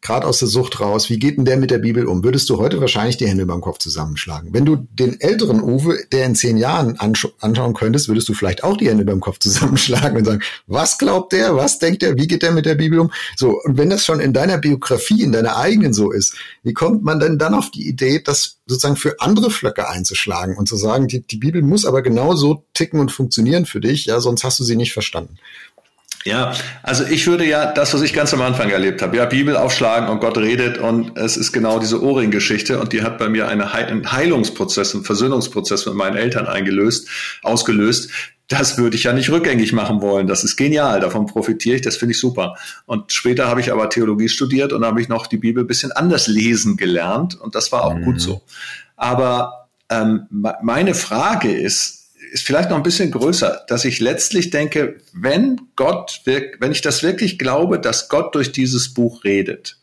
[0.05, 1.09] gerade aus der Sucht raus.
[1.09, 2.23] Wie geht denn der mit der Bibel um?
[2.23, 4.53] Würdest du heute wahrscheinlich die Hände beim Kopf zusammenschlagen?
[4.53, 8.63] Wenn du den älteren Uwe, der in zehn Jahren ansch anschauen könntest, würdest du vielleicht
[8.63, 11.55] auch die Hände beim Kopf zusammenschlagen und sagen, was glaubt der?
[11.55, 12.17] Was denkt der?
[12.17, 13.11] Wie geht der mit der Bibel um?
[13.35, 13.59] So.
[13.63, 17.19] Und wenn das schon in deiner Biografie, in deiner eigenen so ist, wie kommt man
[17.19, 21.21] denn dann auf die Idee, das sozusagen für andere Flöcke einzuschlagen und zu sagen, die,
[21.21, 24.63] die Bibel muss aber genau so ticken und funktionieren für dich, ja, sonst hast du
[24.63, 25.37] sie nicht verstanden.
[26.27, 29.55] Ja, also ich würde ja das, was ich ganz am Anfang erlebt habe, ja, Bibel
[29.55, 33.47] aufschlagen und Gott redet und es ist genau diese Ohrring-Geschichte und die hat bei mir
[33.47, 37.09] einen Heilungsprozess, einen Versöhnungsprozess mit meinen Eltern eingelöst,
[37.43, 38.09] ausgelöst.
[38.47, 40.25] Das würde ich ja nicht rückgängig machen wollen.
[40.25, 42.55] Das ist genial, davon profitiere ich, das finde ich super.
[42.87, 45.91] Und später habe ich aber Theologie studiert und habe ich noch die Bibel ein bisschen
[45.91, 48.03] anders lesen gelernt und das war auch mhm.
[48.03, 48.41] gut so.
[48.95, 52.04] Aber ähm, meine Frage ist,
[52.35, 57.01] ist vielleicht noch ein bisschen größer, dass ich letztlich denke, wenn Gott, wenn ich das
[57.01, 59.77] wirklich glaube, dass Gott durch dieses Buch redet,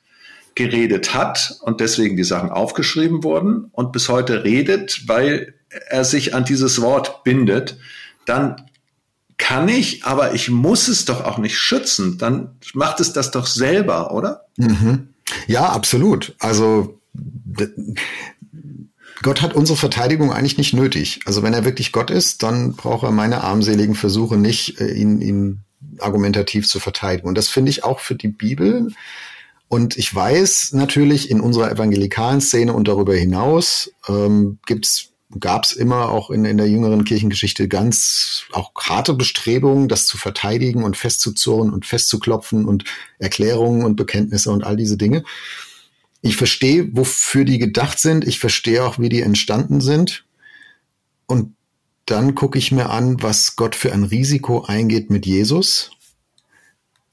[0.54, 5.54] geredet hat und deswegen die Sachen aufgeschrieben wurden und bis heute redet, weil
[5.88, 7.78] er sich an dieses Wort bindet,
[8.26, 8.68] dann
[9.38, 12.18] kann ich, aber ich muss es doch auch nicht schützen.
[12.18, 14.44] Dann macht es das doch selber, oder?
[14.58, 15.08] Mhm.
[15.46, 16.34] Ja, absolut.
[16.38, 17.00] Also
[19.22, 21.20] Gott hat unsere Verteidigung eigentlich nicht nötig.
[21.24, 25.20] Also wenn er wirklich Gott ist, dann braucht er meine armseligen Versuche nicht, äh, ihn,
[25.20, 25.64] ihn
[25.98, 27.28] argumentativ zu verteidigen.
[27.28, 28.92] Und das finde ich auch für die Bibel.
[29.68, 35.72] Und ich weiß natürlich, in unserer evangelikalen Szene und darüber hinaus ähm, gibt's gab es
[35.72, 40.96] immer auch in, in der jüngeren Kirchengeschichte ganz auch harte Bestrebungen, das zu verteidigen und
[40.96, 42.84] festzuzurren und festzuklopfen und
[43.18, 45.24] Erklärungen und Bekenntnisse und all diese Dinge.
[46.22, 48.26] Ich verstehe, wofür die gedacht sind.
[48.26, 50.24] Ich verstehe auch, wie die entstanden sind.
[51.26, 51.54] Und
[52.06, 55.90] dann gucke ich mir an, was Gott für ein Risiko eingeht mit Jesus.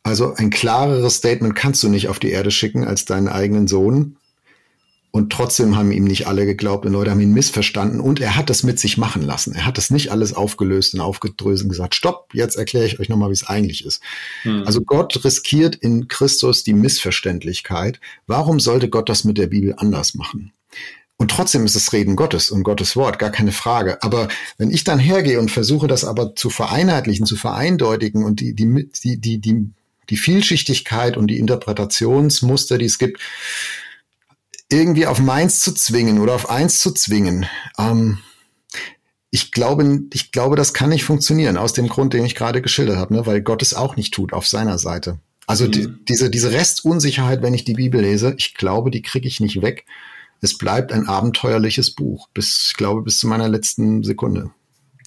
[0.03, 4.17] Also ein klareres Statement kannst du nicht auf die Erde schicken als deinen eigenen Sohn.
[5.11, 8.51] Und trotzdem haben ihm nicht alle geglaubt und Leute haben ihn missverstanden und er hat
[8.51, 9.55] das mit sich machen lassen.
[9.55, 13.09] Er hat das nicht alles aufgelöst und aufgedröselt und gesagt, stopp, jetzt erkläre ich euch
[13.09, 14.03] nochmal, wie es eigentlich ist.
[14.43, 14.63] Hm.
[14.67, 17.99] Also Gott riskiert in Christus die Missverständlichkeit.
[18.27, 20.53] Warum sollte Gott das mit der Bibel anders machen?
[21.17, 24.01] Und trotzdem ist es Reden Gottes und Gottes Wort, gar keine Frage.
[24.03, 28.53] Aber wenn ich dann hergehe und versuche, das aber zu vereinheitlichen, zu vereindeutigen und die,
[28.53, 29.69] die, die, die, die,
[30.09, 33.19] die Vielschichtigkeit und die Interpretationsmuster, die es gibt,
[34.71, 37.45] irgendwie auf meins zu zwingen oder auf eins zu zwingen.
[37.77, 38.19] Ähm,
[39.31, 42.97] ich glaube, ich glaube, das kann nicht funktionieren, aus dem Grund, den ich gerade geschildert
[42.97, 43.25] habe, ne?
[43.25, 45.19] weil Gott es auch nicht tut auf seiner Seite.
[45.45, 45.71] Also mhm.
[45.71, 49.61] die, diese, diese Restunsicherheit, wenn ich die Bibel lese, ich glaube, die kriege ich nicht
[49.61, 49.85] weg.
[50.41, 54.51] Es bleibt ein abenteuerliches Buch, bis, ich glaube, bis zu meiner letzten Sekunde.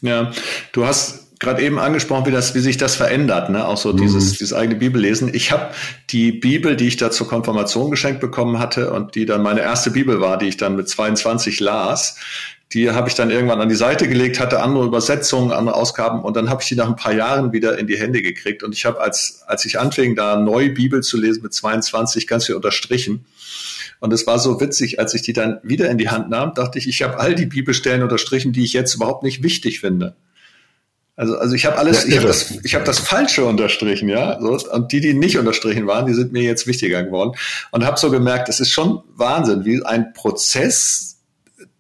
[0.03, 0.33] Ja,
[0.73, 3.67] du hast gerade eben angesprochen, wie, das, wie sich das verändert, ne?
[3.67, 3.99] auch so mhm.
[3.99, 5.35] dieses, dieses eigene Bibellesen.
[5.35, 5.75] Ich habe
[6.11, 9.91] die Bibel, die ich da zur Konfirmation geschenkt bekommen hatte und die dann meine erste
[9.91, 12.17] Bibel war, die ich dann mit 22 las,
[12.73, 16.37] die habe ich dann irgendwann an die Seite gelegt, hatte andere Übersetzungen, andere Ausgaben und
[16.37, 18.63] dann habe ich die nach ein paar Jahren wieder in die Hände gekriegt.
[18.63, 22.47] Und ich habe, als, als ich anfing, da neue Bibel zu lesen mit 22, ganz
[22.47, 23.27] viel unterstrichen.
[24.01, 26.79] Und es war so witzig, als ich die dann wieder in die Hand nahm, dachte
[26.79, 30.17] ich, ich habe all die Bibelstellen unterstrichen, die ich jetzt überhaupt nicht wichtig finde.
[31.15, 34.41] Also, also ich habe alles, ja, ich habe das, ich habe das Falsche unterstrichen, ja.
[34.41, 37.37] So, und die, die nicht unterstrichen waren, die sind mir jetzt wichtiger geworden.
[37.71, 41.19] Und habe so gemerkt, es ist schon Wahnsinn, wie ein Prozess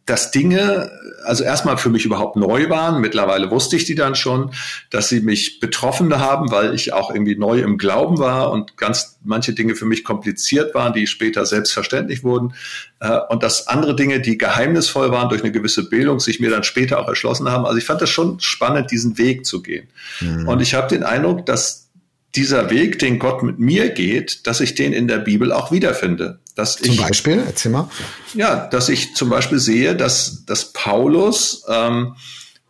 [0.07, 0.91] dass Dinge,
[1.25, 3.01] also erstmal für mich überhaupt neu waren.
[3.01, 4.51] Mittlerweile wusste ich die dann schon,
[4.91, 9.19] dass sie mich betroffen haben, weil ich auch irgendwie neu im Glauben war und ganz
[9.23, 12.55] manche Dinge für mich kompliziert waren, die später selbstverständlich wurden.
[12.99, 16.65] Äh, und dass andere Dinge, die geheimnisvoll waren durch eine gewisse Bildung, sich mir dann
[16.65, 17.65] später auch erschlossen haben.
[17.65, 19.87] Also ich fand das schon spannend, diesen Weg zu gehen.
[20.21, 20.49] Mhm.
[20.49, 21.82] Und ich habe den Eindruck, dass
[22.35, 26.41] dieser Weg, den Gott mit mir geht, dass ich den in der Bibel auch wiederfinde.
[26.55, 27.91] Dass zum ich, Beispiel, erzähl mal.
[28.35, 32.15] Ja, dass ich zum Beispiel sehe, dass, dass Paulus, ähm,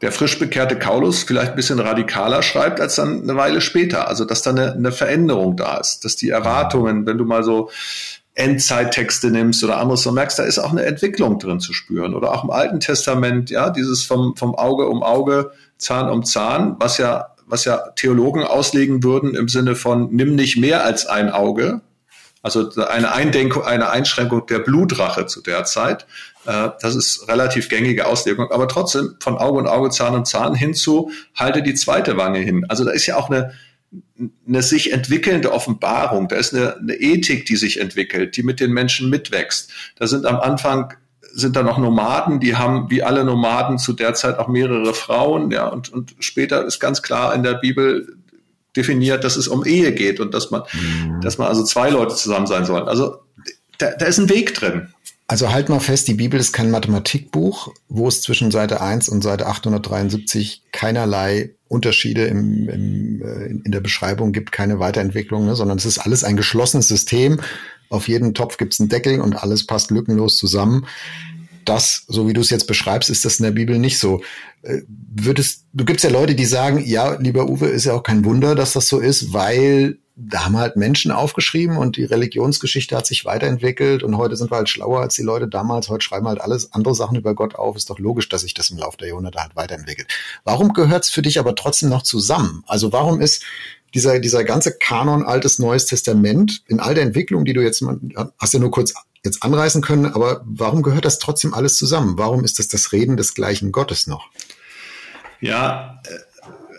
[0.00, 4.08] der frisch bekehrte Paulus, vielleicht ein bisschen radikaler schreibt als dann eine Weile später.
[4.08, 7.70] Also dass da eine, eine Veränderung da ist, dass die Erwartungen, wenn du mal so
[8.34, 12.14] Endzeittexte nimmst oder anderes, so merkst, da ist auch eine Entwicklung drin zu spüren.
[12.14, 16.76] Oder auch im Alten Testament, ja, dieses vom, vom Auge um Auge, Zahn um Zahn,
[16.78, 21.28] was ja was ja Theologen auslegen würden im Sinne von nimm nicht mehr als ein
[21.30, 21.82] Auge.
[22.40, 26.06] Also eine Eindenkung, eine Einschränkung der Blutrache zu der Zeit.
[26.46, 28.50] Äh, das ist relativ gängige Auslegung.
[28.50, 32.64] Aber trotzdem von Auge und Auge, Zahn und Zahn hinzu, halte die zweite Wange hin.
[32.70, 33.52] Also da ist ja auch eine,
[34.48, 36.28] eine sich entwickelnde Offenbarung.
[36.28, 39.70] Da ist eine, eine Ethik, die sich entwickelt, die mit den Menschen mitwächst.
[39.96, 40.94] Da sind am Anfang
[41.32, 45.50] sind da noch Nomaden, die haben wie alle Nomaden zu der Zeit auch mehrere Frauen,
[45.50, 48.16] ja, und, und später ist ganz klar in der Bibel,
[48.76, 51.20] definiert, dass es um Ehe geht und dass man, mhm.
[51.20, 52.88] dass man also zwei Leute zusammen sein sollen.
[52.88, 53.18] Also
[53.78, 54.88] da, da ist ein Weg drin.
[55.26, 59.22] Also halt mal fest, die Bibel ist kein Mathematikbuch, wo es zwischen Seite 1 und
[59.22, 65.78] Seite 873 keinerlei Unterschiede im, im, äh, in der Beschreibung gibt, keine Weiterentwicklung, ne, sondern
[65.78, 67.40] es ist alles ein geschlossenes System.
[67.92, 70.86] Auf jeden Topf gibt es einen Deckel und alles passt lückenlos zusammen.
[71.66, 74.22] Das, so wie du es jetzt beschreibst, ist das in der Bibel nicht so.
[74.62, 78.24] Äh, würdest, du gibt's ja Leute, die sagen, ja, lieber Uwe, ist ja auch kein
[78.24, 83.06] Wunder, dass das so ist, weil da haben halt Menschen aufgeschrieben und die Religionsgeschichte hat
[83.06, 85.88] sich weiterentwickelt und heute sind wir halt schlauer als die Leute damals.
[85.90, 87.76] Heute schreiben halt alles andere Sachen über Gott auf.
[87.76, 90.08] Ist doch logisch, dass sich das im Laufe der Jahrhunderte halt weiterentwickelt.
[90.44, 92.64] Warum gehört es für dich aber trotzdem noch zusammen?
[92.66, 93.44] Also warum ist
[93.94, 97.84] dieser, dieser ganze Kanon Altes Neues Testament in all der Entwicklung, die du jetzt,
[98.38, 102.18] hast ja nur kurz jetzt anreißen können, aber warum gehört das trotzdem alles zusammen?
[102.18, 104.28] Warum ist das das Reden des gleichen Gottes noch?
[105.40, 106.00] Ja,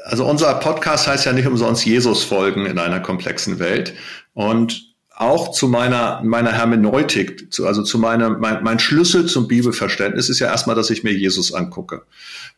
[0.06, 3.94] also unser Podcast heißt ja nicht umsonst Jesus folgen in einer komplexen Welt.
[4.34, 10.28] Und auch zu meiner, meiner Hermeneutik, zu, also zu meiner, mein, mein Schlüssel zum Bibelverständnis
[10.28, 12.04] ist ja erstmal, dass ich mir Jesus angucke.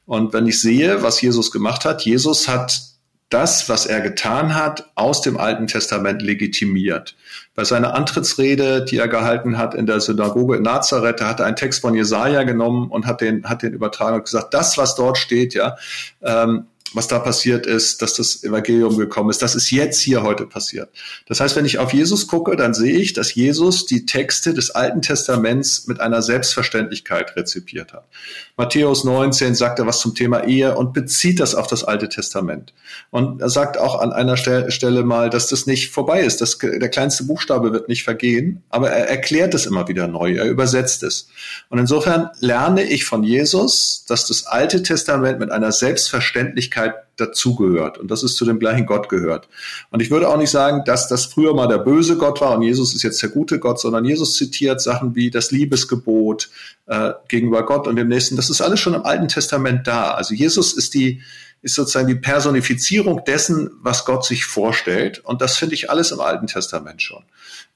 [0.05, 2.81] Und wenn ich sehe, was Jesus gemacht hat, Jesus hat
[3.29, 7.15] das, was er getan hat, aus dem Alten Testament legitimiert.
[7.55, 11.55] Bei seiner Antrittsrede, die er gehalten hat in der Synagoge in Nazareth, hat er einen
[11.55, 15.17] Text von Jesaja genommen und hat den, hat den übertragen und gesagt, das, was dort
[15.17, 15.75] steht, ja,
[16.21, 19.41] ähm, was da passiert ist, dass das Evangelium gekommen ist.
[19.41, 20.89] Das ist jetzt hier heute passiert.
[21.27, 24.71] Das heißt, wenn ich auf Jesus gucke, dann sehe ich, dass Jesus die Texte des
[24.71, 28.05] Alten Testaments mit einer Selbstverständlichkeit rezipiert hat.
[28.57, 32.73] Matthäus 19 sagt er was zum Thema Ehe und bezieht das auf das Alte Testament.
[33.11, 36.39] Und er sagt auch an einer Stelle mal, dass das nicht vorbei ist.
[36.39, 40.35] dass der kleinste Buchstabe wird nicht vergehen, aber er erklärt es immer wieder neu.
[40.35, 41.27] Er übersetzt es.
[41.69, 46.84] Und insofern lerne ich von Jesus, dass das Alte Testament mit einer Selbstverständlichkeit
[47.17, 49.47] dazugehört und dass es zu dem gleichen Gott gehört.
[49.89, 52.63] Und ich würde auch nicht sagen, dass das früher mal der böse Gott war und
[52.63, 56.49] Jesus ist jetzt der gute Gott, sondern Jesus zitiert Sachen wie das Liebesgebot
[56.87, 58.35] äh, gegenüber Gott und dem Nächsten.
[58.35, 60.11] Das ist alles schon im Alten Testament da.
[60.11, 61.21] Also Jesus ist die
[61.61, 65.19] ist sozusagen die Personifizierung dessen, was Gott sich vorstellt.
[65.25, 67.23] Und das finde ich alles im Alten Testament schon.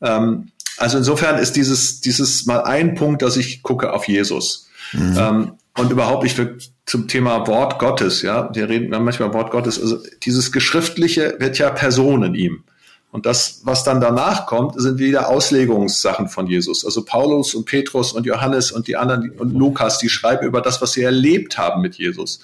[0.01, 4.68] Ähm, also insofern ist dieses, dieses mal ein Punkt, dass ich gucke auf Jesus.
[4.93, 5.17] Mhm.
[5.17, 9.79] Ähm, und überhaupt, ich will zum Thema Wort Gottes, ja, wir reden manchmal Wort Gottes,
[9.79, 12.63] also dieses Geschriftliche wird ja Person in ihm.
[13.11, 16.85] Und das, was dann danach kommt, sind wieder Auslegungssachen von Jesus.
[16.85, 20.81] Also Paulus und Petrus und Johannes und die anderen und Lukas, die schreiben über das,
[20.81, 22.39] was sie erlebt haben mit Jesus.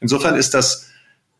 [0.00, 0.86] Insofern ist das,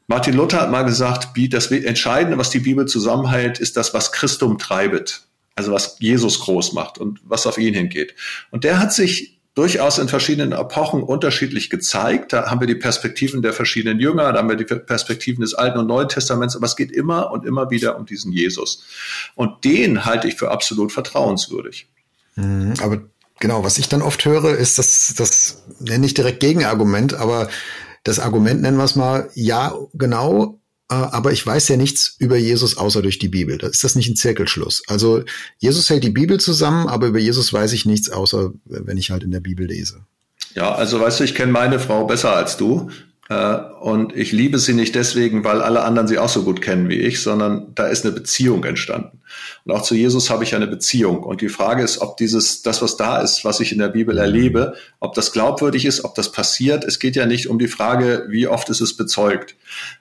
[0.08, 4.58] Martin Luther hat mal gesagt, das Entscheidende, was die Bibel zusammenhält, ist das, was Christum
[4.58, 5.22] treibet.
[5.56, 8.16] Also was Jesus groß macht und was auf ihn hingeht.
[8.50, 12.32] Und der hat sich durchaus in verschiedenen Epochen unterschiedlich gezeigt.
[12.32, 15.78] Da haben wir die Perspektiven der verschiedenen Jünger, da haben wir die Perspektiven des Alten
[15.78, 18.82] und Neuen Testaments, aber es geht immer und immer wieder um diesen Jesus.
[19.36, 21.88] Und den halte ich für absolut vertrauenswürdig.
[22.34, 23.02] Mhm, aber
[23.38, 27.48] genau, was ich dann oft höre, ist das, das nenne ich direkt Gegenargument, aber
[28.02, 32.76] das Argument nennen wir es mal, ja, genau, aber ich weiß ja nichts über Jesus
[32.76, 33.58] außer durch die Bibel.
[33.58, 34.82] Da ist das nicht ein Zirkelschluss.
[34.86, 35.22] Also
[35.58, 39.22] Jesus hält die Bibel zusammen, aber über Jesus weiß ich nichts außer wenn ich halt
[39.22, 40.04] in der Bibel lese.
[40.54, 42.90] Ja, also weißt du, ich kenne meine Frau besser als du.
[43.28, 46.88] Äh, und ich liebe sie nicht deswegen, weil alle anderen sie auch so gut kennen
[46.88, 49.20] wie ich, sondern da ist eine Beziehung entstanden.
[49.64, 51.22] Und auch zu Jesus habe ich eine Beziehung.
[51.22, 54.18] Und die Frage ist, ob dieses, das, was da ist, was ich in der Bibel
[54.18, 56.84] erlebe, ob das glaubwürdig ist, ob das passiert.
[56.84, 59.56] Es geht ja nicht um die Frage, wie oft ist es bezeugt.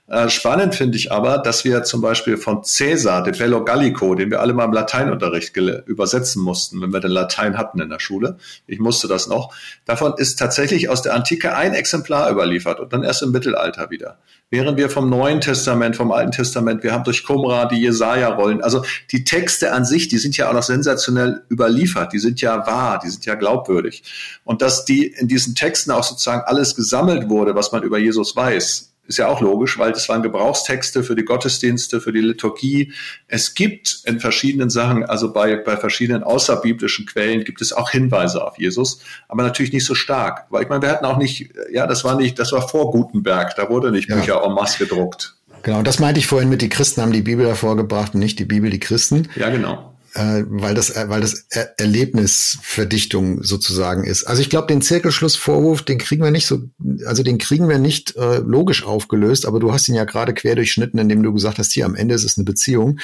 [0.07, 4.29] Äh, spannend finde ich aber, dass wir zum Beispiel von Caesar, de Bello Gallico, den
[4.29, 8.37] wir alle mal im Lateinunterricht übersetzen mussten, wenn wir den Latein hatten in der Schule.
[8.67, 9.53] Ich musste das noch.
[9.85, 14.17] Davon ist tatsächlich aus der Antike ein Exemplar überliefert und dann erst im Mittelalter wieder.
[14.49, 18.85] Während wir vom Neuen Testament, vom Alten Testament, wir haben durch Qumra die Jesaja-Rollen, also
[19.13, 22.99] die Texte an sich, die sind ja auch noch sensationell überliefert, die sind ja wahr,
[23.03, 24.03] die sind ja glaubwürdig.
[24.43, 28.35] Und dass die in diesen Texten auch sozusagen alles gesammelt wurde, was man über Jesus
[28.35, 32.93] weiß, ist ja auch logisch, weil das waren Gebrauchstexte für die Gottesdienste, für die Liturgie.
[33.27, 38.43] Es gibt in verschiedenen Sachen, also bei, bei verschiedenen außerbiblischen Quellen gibt es auch Hinweise
[38.43, 40.47] auf Jesus, aber natürlich nicht so stark.
[40.49, 43.55] Weil ich meine, wir hatten auch nicht, ja, das war nicht, das war vor Gutenberg,
[43.55, 44.15] da wurde nicht ja.
[44.15, 45.35] Bücher en masse gedruckt.
[45.63, 48.45] Genau, das meinte ich vorhin mit, die Christen haben die Bibel hervorgebracht und nicht die
[48.45, 49.29] Bibel die Christen.
[49.35, 54.25] Ja, genau äh, weil das, äh, weil das er Erlebnisverdichtung sozusagen ist.
[54.25, 56.63] Also ich glaube, den Zirkelschlussvorwurf, den kriegen wir nicht so,
[57.05, 60.55] also den kriegen wir nicht äh, logisch aufgelöst, aber du hast ihn ja gerade quer
[60.55, 62.99] durchschnitten, indem du gesagt hast, hier am Ende ist es eine Beziehung.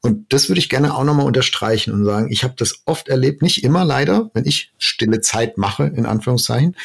[0.00, 3.42] Und das würde ich gerne auch nochmal unterstreichen und sagen, ich habe das oft erlebt,
[3.42, 6.76] nicht immer leider, wenn ich stille Zeit mache, in Anführungszeichen.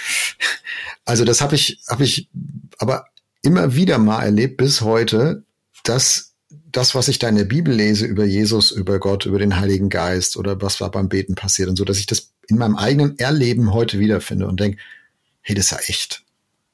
[1.06, 2.30] Also das habe ich, habe ich
[2.78, 3.06] aber
[3.42, 5.44] immer wieder mal erlebt bis heute,
[5.84, 6.34] dass
[6.72, 9.90] das, was ich da in der Bibel lese über Jesus, über Gott, über den Heiligen
[9.90, 13.18] Geist oder was war beim Beten passiert und so, dass ich das in meinem eigenen
[13.20, 14.80] Erleben heute wiederfinde und denke,
[15.42, 16.24] hey, das ist ja echt.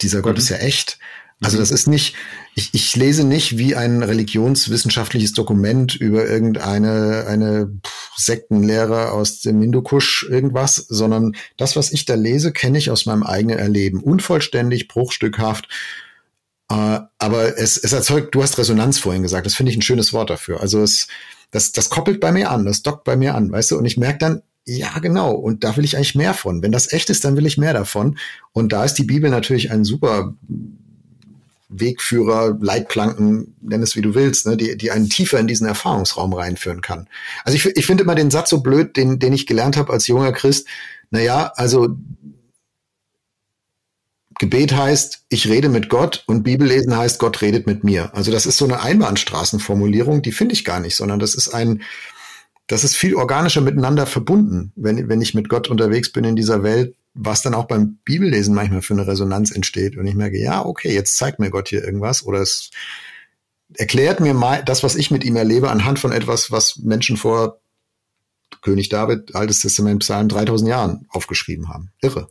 [0.01, 0.39] Dieser Gott mhm.
[0.39, 0.97] ist ja echt.
[1.41, 1.61] Also mhm.
[1.61, 2.15] das ist nicht,
[2.55, 7.71] ich, ich lese nicht wie ein religionswissenschaftliches Dokument über irgendeine eine
[8.15, 13.23] Sektenlehre aus dem Hindukusch irgendwas, sondern das, was ich da lese, kenne ich aus meinem
[13.23, 14.01] eigenen Erleben.
[14.01, 15.67] Unvollständig, bruchstückhaft.
[16.69, 20.13] Äh, aber es, es erzeugt, du hast Resonanz vorhin gesagt, das finde ich ein schönes
[20.13, 20.61] Wort dafür.
[20.61, 21.07] Also es,
[21.51, 23.97] das, das koppelt bei mir an, das dockt bei mir an, weißt du, und ich
[23.97, 25.31] merke dann, ja, genau.
[25.31, 26.63] Und da will ich eigentlich mehr von.
[26.63, 28.17] Wenn das echt ist, dann will ich mehr davon.
[28.51, 30.33] Und da ist die Bibel natürlich ein super
[31.69, 36.33] Wegführer, Leitplanken, nenn es wie du willst, ne, die, die einen tiefer in diesen Erfahrungsraum
[36.33, 37.07] reinführen kann.
[37.43, 40.07] Also ich, ich finde immer den Satz so blöd, den, den ich gelernt habe als
[40.07, 40.67] junger Christ.
[41.11, 41.95] Naja, also
[44.39, 48.13] Gebet heißt, ich rede mit Gott und Bibellesen heißt, Gott redet mit mir.
[48.13, 51.83] Also das ist so eine Einbahnstraßenformulierung, die finde ich gar nicht, sondern das ist ein,
[52.67, 56.63] das ist viel organischer miteinander verbunden, wenn, wenn ich mit Gott unterwegs bin in dieser
[56.63, 59.95] Welt, was dann auch beim Bibellesen manchmal für eine Resonanz entsteht.
[59.95, 62.71] Und ich merke, ja, okay, jetzt zeigt mir Gott hier irgendwas oder es
[63.77, 67.59] erklärt mir mal das, was ich mit ihm erlebe, anhand von etwas, was Menschen vor
[68.61, 71.91] König David, Altes Testament, Psalm 3000 Jahren aufgeschrieben haben.
[72.01, 72.29] Irre.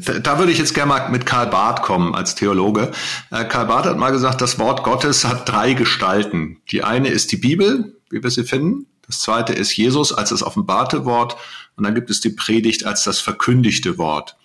[0.00, 2.90] Da, würde ich jetzt gerne mal mit Karl Barth kommen als Theologe.
[3.30, 6.58] Äh, Karl Barth hat mal gesagt, das Wort Gottes hat drei Gestalten.
[6.70, 8.86] Die eine ist die Bibel, wie wir sie finden.
[9.06, 11.36] Das zweite ist Jesus als das offenbarte Wort
[11.76, 14.36] und dann gibt es die Predigt als das verkündigte Wort.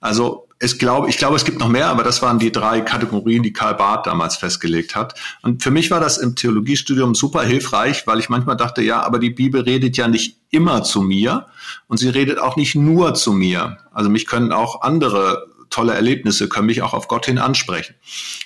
[0.00, 3.42] Also es glaube, ich glaube, es gibt noch mehr, aber das waren die drei Kategorien,
[3.42, 5.14] die Karl Barth damals festgelegt hat.
[5.42, 9.20] Und für mich war das im Theologiestudium super hilfreich, weil ich manchmal dachte, ja, aber
[9.20, 11.46] die Bibel redet ja nicht immer zu mir
[11.86, 13.78] und sie redet auch nicht nur zu mir.
[13.92, 17.94] Also mich können auch andere tolle Erlebnisse können mich auch auf Gott hin ansprechen.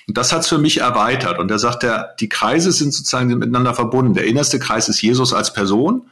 [0.07, 1.39] Und das hat es für mich erweitert.
[1.39, 4.13] Und er sagt, der, die Kreise sind sozusagen miteinander verbunden.
[4.13, 6.03] Der innerste Kreis ist Jesus als Person,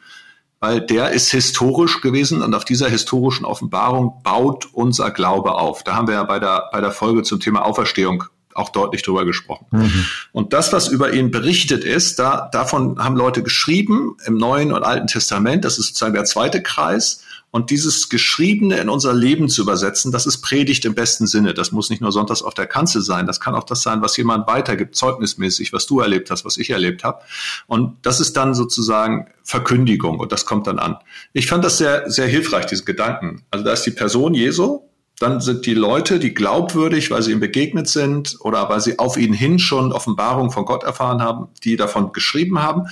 [0.61, 5.83] weil der ist historisch gewesen und auf dieser historischen Offenbarung baut unser Glaube auf.
[5.83, 9.25] Da haben wir ja bei der, bei der Folge zum Thema Auferstehung auch deutlich drüber
[9.25, 9.65] gesprochen.
[9.71, 10.05] Mhm.
[10.31, 14.83] Und das, was über ihn berichtet ist, da, davon haben Leute geschrieben im Neuen und
[14.83, 15.65] Alten Testament.
[15.65, 17.23] Das ist sozusagen der zweite Kreis.
[17.51, 21.53] Und dieses Geschriebene in unser Leben zu übersetzen, das ist Predigt im besten Sinne.
[21.53, 23.27] Das muss nicht nur sonntags auf der Kanzel sein.
[23.27, 26.69] Das kann auch das sein, was jemand weitergibt, zeugnismäßig, was du erlebt hast, was ich
[26.69, 27.21] erlebt habe.
[27.67, 30.97] Und das ist dann sozusagen Verkündigung und das kommt dann an.
[31.33, 33.43] Ich fand das sehr, sehr hilfreich, diesen Gedanken.
[33.51, 34.81] Also da ist die Person Jesu,
[35.21, 39.17] dann sind die Leute, die glaubwürdig, weil sie ihm begegnet sind oder weil sie auf
[39.17, 42.87] ihn hin schon Offenbarung von Gott erfahren haben, die davon geschrieben haben.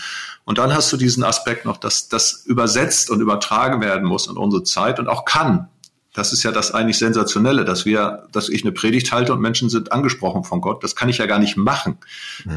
[0.46, 4.38] Und dann hast du diesen Aspekt noch, dass das übersetzt und übertragen werden muss in
[4.38, 5.68] unsere Zeit und auch kann.
[6.14, 9.70] Das ist ja das eigentlich Sensationelle, dass wir, dass ich eine Predigt halte und Menschen
[9.70, 10.84] sind angesprochen von Gott.
[10.84, 11.98] Das kann ich ja gar nicht machen.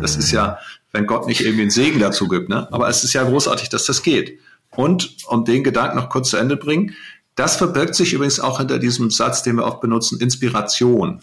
[0.00, 0.58] Das ist ja,
[0.90, 2.68] wenn Gott nicht irgendwie einen Segen dazu gibt, ne?
[2.72, 4.38] Aber es ist ja großartig, dass das geht.
[4.74, 6.94] Und um den Gedanken noch kurz zu Ende bringen,
[7.35, 11.21] das verbirgt sich übrigens auch hinter diesem Satz, den wir oft benutzen, Inspiration.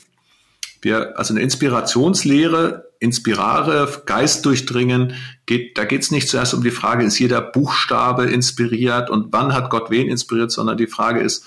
[0.82, 5.14] Wir, also eine Inspirationslehre, inspirare, Geist durchdringen,
[5.46, 9.54] geht, da geht es nicht zuerst um die Frage, ist jeder Buchstabe inspiriert und wann
[9.54, 11.46] hat Gott wen inspiriert, sondern die Frage ist,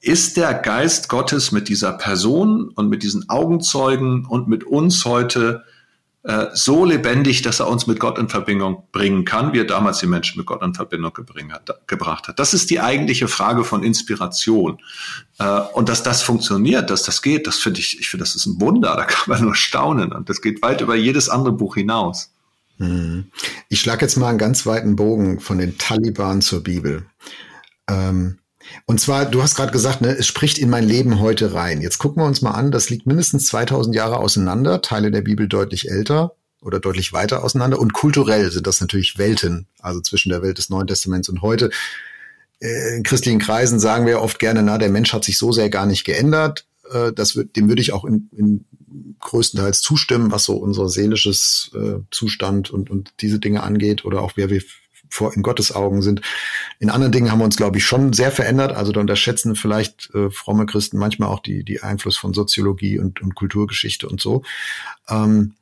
[0.00, 5.64] ist der Geist Gottes mit dieser Person und mit diesen Augenzeugen und mit uns heute
[6.24, 9.98] äh, so lebendig, dass er uns mit Gott in Verbindung bringen kann, wie er damals
[9.98, 11.12] die Menschen mit Gott in Verbindung
[11.86, 12.38] gebracht hat.
[12.38, 14.78] Das ist die eigentliche Frage von Inspiration.
[15.38, 18.46] Äh, und dass das funktioniert, dass das geht, das finde ich, ich finde, das ist
[18.46, 20.12] ein Wunder, da kann man nur staunen.
[20.12, 22.30] Und das geht weit über jedes andere Buch hinaus.
[22.78, 23.30] Hm.
[23.68, 27.04] Ich schlage jetzt mal einen ganz weiten Bogen von den Taliban zur Bibel.
[27.86, 28.38] Ähm,
[28.86, 31.80] und zwar, du hast gerade gesagt, ne, es spricht in mein Leben heute rein.
[31.80, 35.48] Jetzt gucken wir uns mal an, das liegt mindestens 2000 Jahre auseinander, Teile der Bibel
[35.48, 37.78] deutlich älter oder deutlich weiter auseinander.
[37.78, 41.70] Und kulturell sind das natürlich Welten, also zwischen der Welt des Neuen Testaments und heute.
[42.60, 45.70] Äh, in christlichen Kreisen sagen wir oft gerne, na, der Mensch hat sich so sehr
[45.70, 46.66] gar nicht geändert.
[46.90, 48.64] Äh, das wird, dem würde ich auch in, in
[49.20, 54.32] größtenteils zustimmen, was so unser seelisches äh, Zustand und, und diese Dinge angeht oder auch
[54.36, 54.62] wer wir
[55.14, 56.22] vor in Gottes Augen sind.
[56.80, 58.72] In anderen Dingen haben wir uns, glaube ich, schon sehr verändert.
[58.72, 63.22] Also da unterschätzen vielleicht äh, fromme Christen manchmal auch die, die Einfluss von Soziologie und,
[63.22, 64.42] und Kulturgeschichte und so.
[65.08, 65.54] Ähm,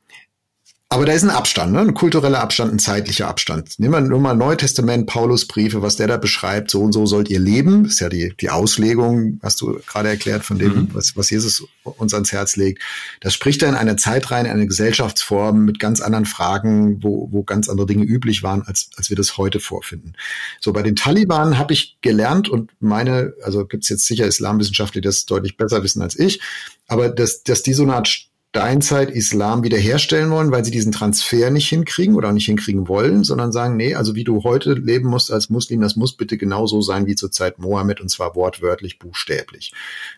[0.93, 1.79] aber da ist ein Abstand, ne?
[1.79, 3.79] ein kultureller Abstand, ein zeitlicher Abstand.
[3.79, 7.31] Nehmen wir nur mal Neue Testament, Paulusbriefe, was der da beschreibt, so und so sollt
[7.31, 7.85] ihr leben.
[7.85, 10.89] Das ist ja die, die Auslegung, hast du gerade erklärt, von dem, mhm.
[10.93, 12.83] was, was Jesus uns ans Herz legt.
[13.21, 17.41] Das spricht da in eine Zeit rein, eine Gesellschaftsform mit ganz anderen Fragen, wo, wo
[17.41, 20.13] ganz andere Dinge üblich waren, als, als wir das heute vorfinden.
[20.61, 25.07] So, bei den Taliban habe ich gelernt und meine, also gibt's jetzt sicher Islamwissenschaftler, die
[25.07, 26.39] das deutlich besser wissen als ich,
[26.87, 31.49] aber dass, dass die so eine Art Steinzeit Islam wiederherstellen wollen, weil sie diesen Transfer
[31.49, 35.31] nicht hinkriegen oder nicht hinkriegen wollen, sondern sagen, nee, also wie du heute leben musst
[35.31, 39.73] als Muslim, das muss bitte genauso sein wie zur Zeit Mohammed und zwar wortwörtlich, buchstäblich.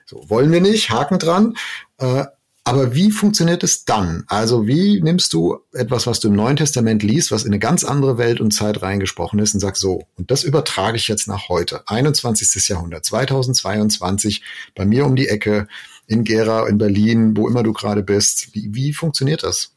[0.05, 1.55] So, wollen wir nicht, Haken dran.
[1.97, 2.25] Äh,
[2.65, 4.25] aber wie funktioniert es dann?
[4.27, 7.85] Also wie nimmst du etwas, was du im Neuen Testament liest, was in eine ganz
[7.85, 11.47] andere Welt und Zeit reingesprochen ist und sagst so, und das übertrage ich jetzt nach
[11.47, 12.67] heute, 21.
[12.67, 14.41] Jahrhundert, 2022,
[14.73, 15.67] bei mir um die Ecke,
[16.07, 18.53] in Gera, in Berlin, wo immer du gerade bist.
[18.53, 19.71] Wie, wie funktioniert das?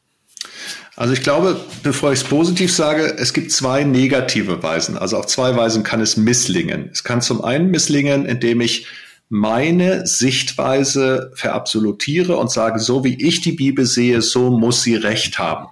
[0.95, 4.97] Also ich glaube, bevor ich es positiv sage, es gibt zwei negative Weisen.
[4.97, 6.89] Also auf zwei Weisen kann es misslingen.
[6.91, 8.85] Es kann zum einen misslingen, indem ich
[9.29, 15.39] meine Sichtweise verabsolutiere und sage, so wie ich die Bibel sehe, so muss sie recht
[15.39, 15.67] haben.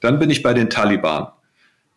[0.00, 1.28] Dann bin ich bei den Taliban.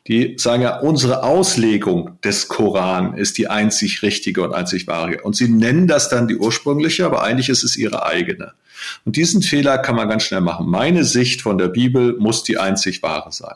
[0.08, 5.22] Die sagen ja, unsere Auslegung des Koran ist die einzig richtige und einzig wahre.
[5.24, 8.54] Und sie nennen das dann die ursprüngliche, aber eigentlich ist es ihre eigene.
[9.04, 10.70] Und diesen Fehler kann man ganz schnell machen.
[10.70, 13.56] Meine Sicht von der Bibel muss die einzig wahre sein.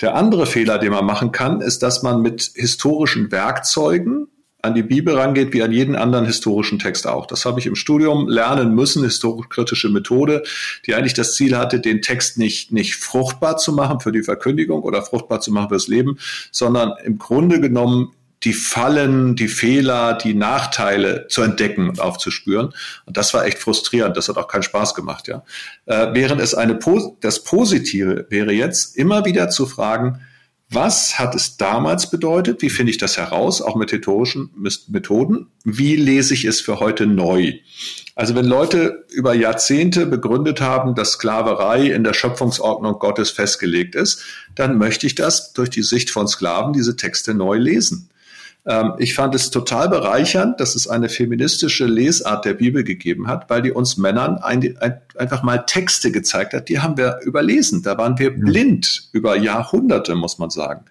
[0.00, 4.28] Der andere Fehler, den man machen kann, ist, dass man mit historischen Werkzeugen
[4.62, 7.26] an die Bibel rangeht wie an jeden anderen historischen Text auch.
[7.26, 10.44] Das habe ich im Studium lernen müssen, historisch-kritische Methode,
[10.86, 14.82] die eigentlich das Ziel hatte, den Text nicht, nicht fruchtbar zu machen für die Verkündigung
[14.82, 16.16] oder fruchtbar zu machen fürs Leben,
[16.52, 18.12] sondern im Grunde genommen
[18.44, 22.72] die Fallen, die Fehler, die Nachteile zu entdecken und aufzuspüren.
[23.06, 24.16] Und das war echt frustrierend.
[24.16, 25.44] Das hat auch keinen Spaß gemacht, ja.
[25.86, 26.78] Äh, während es eine,
[27.20, 30.20] das Positive wäre jetzt immer wieder zu fragen,
[30.74, 32.62] was hat es damals bedeutet?
[32.62, 34.50] Wie finde ich das heraus, auch mit rhetorischen
[34.88, 35.48] Methoden?
[35.64, 37.54] Wie lese ich es für heute neu?
[38.14, 44.22] Also wenn Leute über Jahrzehnte begründet haben, dass Sklaverei in der Schöpfungsordnung Gottes festgelegt ist,
[44.54, 48.10] dann möchte ich das durch die Sicht von Sklaven, diese Texte neu lesen.
[48.66, 53.50] Ähm, ich fand es total bereichernd, dass es eine feministische Lesart der Bibel gegeben hat,
[53.50, 57.82] weil die uns Männern ein, ein, einfach mal Texte gezeigt hat, die haben wir überlesen.
[57.82, 60.84] Da waren wir blind über Jahrhunderte, muss man sagen.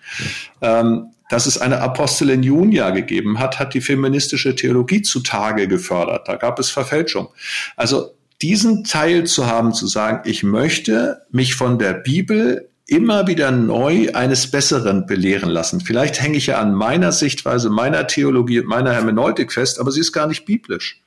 [0.62, 6.28] Ähm, dass es eine Apostelin Junia gegeben hat, hat die feministische Theologie zutage gefördert.
[6.28, 7.30] Da gab es Verfälschung.
[7.78, 8.10] Also
[8.42, 14.10] diesen Teil zu haben, zu sagen, ich möchte mich von der Bibel immer wieder neu
[14.14, 15.82] eines Besseren belehren lassen.
[15.82, 20.12] Vielleicht hänge ich ja an meiner Sichtweise, meiner Theologie, meiner Hermeneutik fest, aber sie ist
[20.12, 21.02] gar nicht biblisch.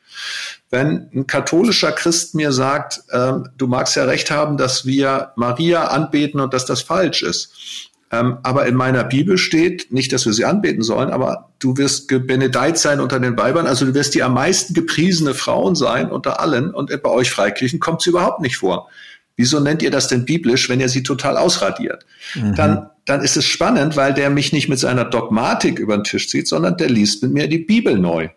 [0.71, 5.89] Wenn ein katholischer Christ mir sagt, ähm, du magst ja recht haben, dass wir Maria
[5.89, 10.33] anbeten und dass das falsch ist, ähm, aber in meiner Bibel steht nicht, dass wir
[10.33, 14.23] sie anbeten sollen, aber du wirst gebenedeit sein unter den Weibern, also du wirst die
[14.23, 18.57] am meisten gepriesene Frauen sein unter allen und bei euch Freikirchen kommt sie überhaupt nicht
[18.57, 18.89] vor.
[19.37, 22.07] Wieso nennt ihr das denn biblisch, wenn ihr sie total ausradiert?
[22.35, 22.55] Mhm.
[22.55, 26.29] Dann, dann ist es spannend, weil der mich nicht mit seiner Dogmatik über den Tisch
[26.29, 28.29] zieht, sondern der liest mit mir die Bibel neu.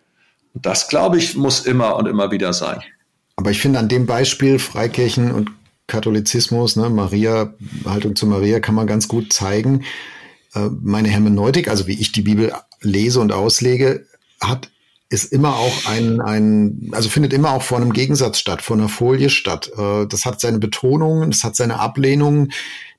[0.54, 2.82] Und das, glaube ich, muss immer und immer wieder sein.
[3.36, 5.52] Aber ich finde an dem Beispiel Freikirchen und
[5.86, 7.54] Katholizismus, ne, Maria,
[7.86, 9.84] Haltung zu Maria, kann man ganz gut zeigen.
[10.54, 14.06] Äh, meine Hermeneutik, also wie ich die Bibel lese und auslege,
[14.41, 14.70] hat
[15.10, 18.89] ist immer auch ein, ein, also findet immer auch vor einem Gegensatz statt, vor einer
[18.89, 19.72] Folie statt.
[19.78, 22.51] Äh, das hat seine Betonungen, das hat seine Ablehnungen,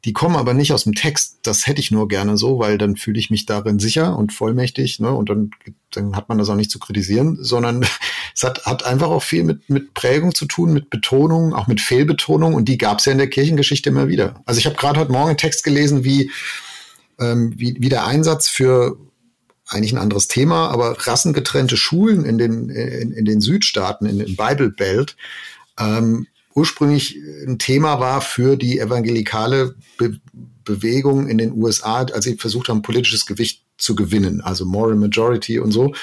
[0.05, 1.41] die kommen aber nicht aus dem Text.
[1.43, 5.01] Das hätte ich nur gerne so, weil dann fühle ich mich darin sicher und vollmächtig,
[5.01, 5.13] ne?
[5.13, 5.51] Und dann,
[5.91, 7.85] dann hat man das auch nicht zu kritisieren, sondern
[8.35, 11.81] es hat, hat einfach auch viel mit, mit Prägung zu tun, mit Betonung, auch mit
[11.81, 14.41] Fehlbetonung und die gab es ja in der Kirchengeschichte immer wieder.
[14.47, 16.31] Also ich habe gerade heute Morgen einen Text gelesen, wie,
[17.19, 18.97] ähm, wie, wie der Einsatz für
[19.69, 24.37] eigentlich ein anderes Thema, aber rassengetrennte Schulen in den, in, in den Südstaaten, in, in
[24.37, 25.17] Bible Belt,
[25.79, 30.19] ähm, ursprünglich ein Thema war für die evangelikale Be
[30.65, 35.59] Bewegung in den USA, als sie versucht haben, politisches Gewicht zu gewinnen, also Moral Majority
[35.61, 35.95] und so.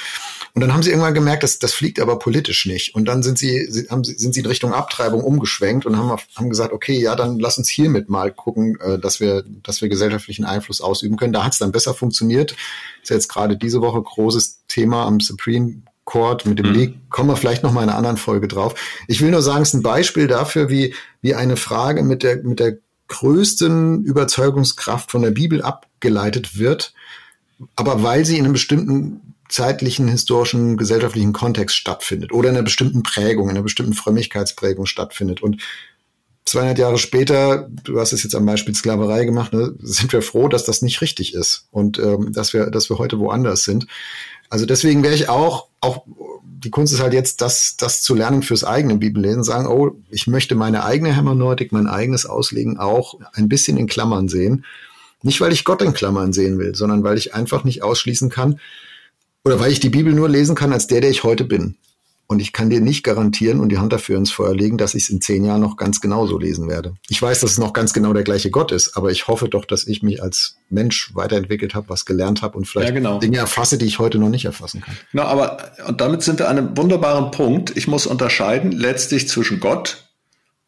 [0.54, 2.96] Und dann haben sie irgendwann gemerkt, dass das fliegt aber politisch nicht.
[2.96, 6.72] Und dann sind sie, haben, sind sie in Richtung Abtreibung umgeschwenkt und haben, haben gesagt,
[6.72, 10.80] okay, ja, dann lass uns hiermit mal gucken, äh, dass wir, dass wir gesellschaftlichen Einfluss
[10.80, 11.34] ausüben können.
[11.34, 12.56] Da hat es dann besser funktioniert.
[13.04, 16.74] Ist jetzt gerade diese Woche großes Thema am Supreme Court mit dem mhm.
[16.74, 16.96] League.
[17.10, 18.76] Kommen wir vielleicht noch mal in einer anderen Folge drauf.
[19.08, 22.38] Ich will nur sagen, es ist ein Beispiel dafür, wie, wie eine Frage mit der,
[22.44, 26.94] mit der größten Überzeugungskraft von der Bibel abgeleitet wird,
[27.76, 33.04] aber weil sie in einem bestimmten zeitlichen, historischen, gesellschaftlichen Kontext stattfindet oder in einer bestimmten
[33.04, 35.42] Prägung, in einer bestimmten Frömmigkeitsprägung stattfindet.
[35.42, 35.62] Und
[36.46, 40.48] 200 Jahre später, du hast es jetzt am Beispiel Sklaverei gemacht, ne, sind wir froh,
[40.48, 43.88] dass das nicht richtig ist und ähm, dass wir, dass wir heute woanders sind.
[44.50, 46.04] Also deswegen wäre ich auch, auch
[46.44, 50.28] die Kunst ist halt jetzt, das, das zu lernen fürs eigene Bibellesen, sagen, oh, ich
[50.28, 54.66] möchte meine eigene Hermeneutik, mein eigenes Auslegen auch ein bisschen in Klammern sehen.
[55.26, 58.60] Nicht, weil ich Gott in Klammern sehen will, sondern weil ich einfach nicht ausschließen kann,
[59.44, 61.76] oder weil ich die Bibel nur lesen kann als der, der ich heute bin.
[62.28, 65.04] Und ich kann dir nicht garantieren und die Hand dafür ins Feuer legen, dass ich
[65.04, 66.96] es in zehn Jahren noch ganz genauso lesen werde.
[67.08, 69.66] Ich weiß, dass es noch ganz genau der gleiche Gott ist, aber ich hoffe doch,
[69.66, 73.20] dass ich mich als Mensch weiterentwickelt habe, was gelernt habe und vielleicht ja, genau.
[73.20, 74.96] Dinge erfasse, die ich heute noch nicht erfassen kann.
[75.12, 77.76] Genau, aber und damit sind wir an einem wunderbaren Punkt.
[77.78, 80.08] Ich muss unterscheiden letztlich zwischen Gott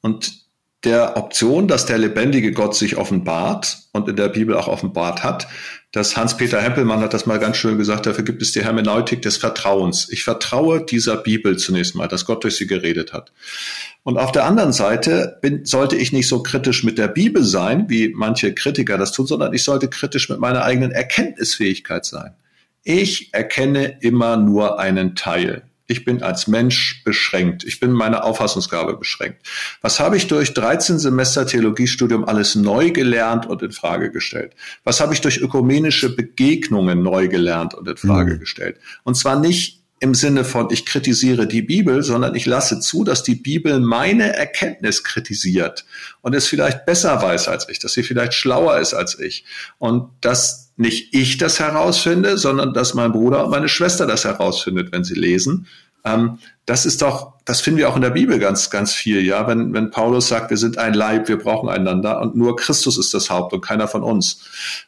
[0.01, 0.46] und
[0.83, 5.47] der Option, dass der lebendige Gott sich offenbart und in der Bibel auch offenbart hat.
[5.91, 9.37] Das Hans-Peter Hempelmann hat das mal ganz schön gesagt, dafür gibt es die Hermeneutik des
[9.37, 10.07] Vertrauens.
[10.11, 13.31] Ich vertraue dieser Bibel zunächst mal, dass Gott durch sie geredet hat.
[14.03, 17.89] Und auf der anderen Seite bin, sollte ich nicht so kritisch mit der Bibel sein,
[17.89, 22.35] wie manche Kritiker das tun, sondern ich sollte kritisch mit meiner eigenen Erkenntnisfähigkeit sein.
[22.83, 25.63] Ich erkenne immer nur einen Teil.
[25.87, 27.63] Ich bin als Mensch beschränkt.
[27.63, 29.47] Ich bin meine Auffassungsgabe beschränkt.
[29.81, 34.53] Was habe ich durch 13 Semester Theologiestudium alles neu gelernt und in Frage gestellt?
[34.83, 38.39] Was habe ich durch ökumenische Begegnungen neu gelernt und in Frage mhm.
[38.39, 38.77] gestellt?
[39.03, 43.23] Und zwar nicht im Sinne von, ich kritisiere die Bibel, sondern ich lasse zu, dass
[43.23, 45.85] die Bibel meine Erkenntnis kritisiert
[46.21, 49.45] und es vielleicht besser weiß als ich, dass sie vielleicht schlauer ist als ich
[49.79, 54.91] und dass nicht ich das herausfinde, sondern dass mein Bruder und meine Schwester das herausfindet,
[54.91, 55.67] wenn sie lesen.
[56.13, 59.47] Ähm, das ist doch, das finden wir auch in der Bibel ganz, ganz viel, ja.
[59.47, 63.13] Wenn, wenn Paulus sagt, wir sind ein Leib, wir brauchen einander und nur Christus ist
[63.13, 64.41] das Haupt und keiner von uns.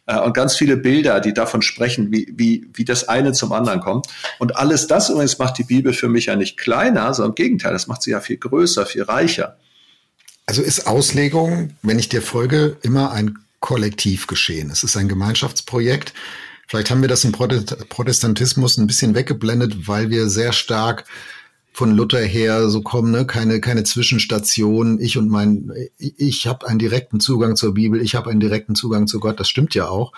[0.06, 3.80] Äh, und ganz viele Bilder, die davon sprechen, wie, wie, wie das eine zum anderen
[3.80, 4.08] kommt.
[4.40, 7.72] Und alles das übrigens macht die Bibel für mich ja nicht kleiner, sondern im Gegenteil,
[7.72, 9.56] das macht sie ja viel größer, viel reicher.
[10.46, 14.70] Also ist Auslegung, wenn ich dir folge, immer ein Kollektiv geschehen.
[14.70, 16.14] Es ist ein Gemeinschaftsprojekt.
[16.70, 21.06] Vielleicht haben wir das im Protestantismus ein bisschen weggeblendet, weil wir sehr stark
[21.74, 23.26] von Luther her so kommen, ne?
[23.26, 25.00] keine, keine Zwischenstation.
[25.00, 29.08] Ich und mein, ich habe einen direkten Zugang zur Bibel, ich habe einen direkten Zugang
[29.08, 29.40] zu Gott.
[29.40, 30.12] Das stimmt ja auch.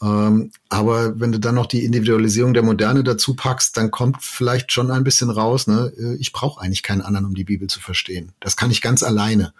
[0.00, 4.70] Ähm, aber wenn du dann noch die Individualisierung der Moderne dazu packst, dann kommt vielleicht
[4.70, 5.92] schon ein bisschen raus, ne?
[6.20, 8.30] ich brauche eigentlich keinen anderen, um die Bibel zu verstehen.
[8.38, 9.52] Das kann ich ganz alleine.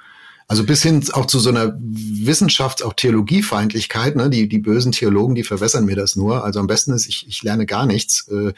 [0.52, 4.16] Also bis hin auch zu so einer Wissenschafts-, auch Theologiefeindlichkeit.
[4.16, 4.28] Ne?
[4.28, 6.44] Die, die bösen Theologen, die verwässern mir das nur.
[6.44, 8.52] Also am besten ist, ich, ich lerne gar nichts äh,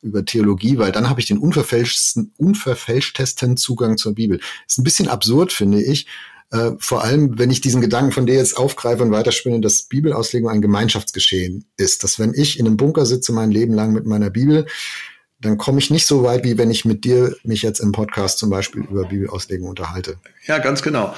[0.00, 4.38] über Theologie, weil dann habe ich den unverfälschten, unverfälschtesten Zugang zur Bibel.
[4.68, 6.06] Ist ein bisschen absurd, finde ich.
[6.52, 10.48] Äh, vor allem, wenn ich diesen Gedanken von dir jetzt aufgreife und weiterspinne, dass Bibelauslegung
[10.48, 12.04] ein Gemeinschaftsgeschehen ist.
[12.04, 14.66] Dass wenn ich in einem Bunker sitze mein Leben lang mit meiner Bibel,
[15.44, 18.38] dann komme ich nicht so weit, wie wenn ich mit dir mich jetzt im Podcast
[18.38, 20.16] zum Beispiel über Bibelauslegung unterhalte.
[20.46, 21.14] Ja, ganz genau.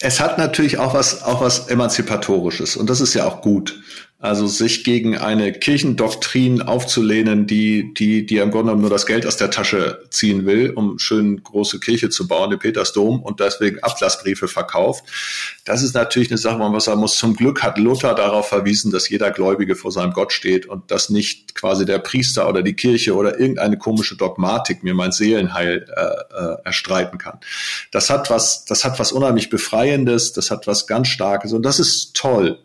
[0.00, 3.80] Es hat natürlich auch was, auch was Emanzipatorisches und das ist ja auch gut.
[4.24, 9.36] Also sich gegen eine Kirchendoktrin aufzulehnen, die, die, die im Grunde nur das Geld aus
[9.36, 14.48] der Tasche ziehen will, um schön große Kirche zu bauen, den Petersdom und deswegen Ablassbriefe
[14.48, 15.04] verkauft.
[15.66, 17.18] Das ist natürlich eine Sache, wo man sagen muss.
[17.18, 21.10] Zum Glück hat Luther darauf verwiesen, dass jeder Gläubige vor seinem Gott steht und dass
[21.10, 26.00] nicht quasi der Priester oder die Kirche oder irgendeine komische Dogmatik mir mein Seelenheil äh,
[26.00, 27.40] äh, erstreiten kann.
[27.90, 31.78] Das hat was, das hat was unheimlich Befreiendes, das hat was ganz Starkes und das
[31.78, 32.58] ist toll.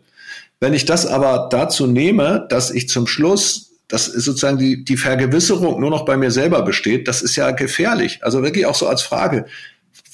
[0.60, 5.80] Wenn ich das aber dazu nehme, dass ich zum Schluss, dass sozusagen die, die Vergewisserung
[5.80, 8.20] nur noch bei mir selber besteht, das ist ja gefährlich.
[8.22, 9.46] Also wirklich auch so als Frage,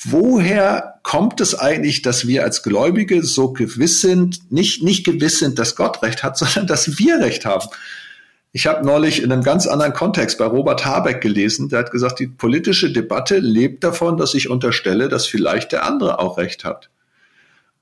[0.04, 5.58] woher kommt es eigentlich, dass wir als Gläubige so gewiss sind, nicht, nicht gewiss sind,
[5.58, 7.68] dass Gott recht hat, sondern dass wir recht haben?
[8.52, 12.20] Ich habe neulich in einem ganz anderen Kontext bei Robert Habeck gelesen, der hat gesagt,
[12.20, 16.88] die politische Debatte lebt davon, dass ich unterstelle, dass vielleicht der andere auch recht hat.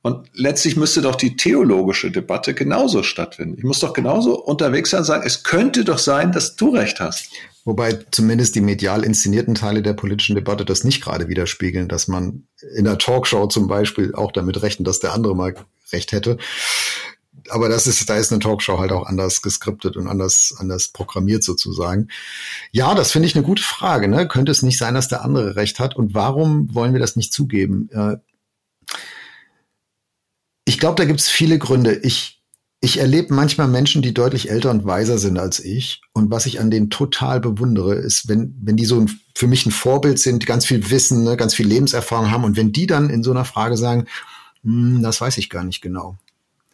[0.04, 3.56] Und letztlich müsste doch die theologische Debatte genauso stattfinden.
[3.56, 7.00] Ich muss doch genauso unterwegs sein und sagen, es könnte doch sein, dass du recht
[7.00, 7.30] hast.
[7.64, 12.46] Wobei zumindest die medial inszenierten Teile der politischen Debatte das nicht gerade widerspiegeln, dass man
[12.76, 15.54] in der Talkshow zum Beispiel auch damit rechnet, dass der andere mal
[15.90, 16.36] recht hätte.
[17.48, 21.44] Aber das ist, da ist eine Talkshow halt auch anders geskriptet und anders, anders programmiert
[21.44, 22.08] sozusagen.
[22.72, 24.08] Ja, das finde ich eine gute Frage.
[24.08, 24.28] Ne?
[24.28, 25.96] Könnte es nicht sein, dass der andere recht hat?
[25.96, 27.88] Und warum wollen wir das nicht zugeben?
[27.90, 28.16] Äh,
[30.64, 31.94] ich glaube, da gibt es viele Gründe.
[32.02, 32.42] Ich,
[32.80, 36.00] ich erlebe manchmal Menschen, die deutlich älter und weiser sind als ich.
[36.12, 39.66] Und was ich an denen total bewundere, ist, wenn, wenn die so ein, für mich
[39.66, 43.10] ein Vorbild sind, ganz viel Wissen, ne, ganz viel Lebenserfahrung haben und wenn die dann
[43.10, 44.06] in so einer Frage sagen,
[44.62, 46.16] hm, das weiß ich gar nicht genau.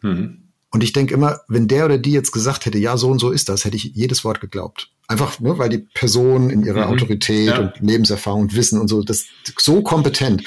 [0.01, 0.37] Mhm.
[0.73, 3.29] Und ich denke immer, wenn der oder die jetzt gesagt hätte, ja, so und so
[3.29, 4.89] ist das, hätte ich jedes Wort geglaubt.
[5.09, 6.93] Einfach, ne, weil die Person in ihrer mhm.
[6.93, 7.59] Autorität ja.
[7.59, 9.25] und Lebenserfahrung und Wissen und so, das
[9.59, 10.43] so kompetent.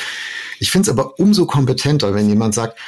[0.59, 2.79] Ich finde es aber umso kompetenter, wenn jemand sagt,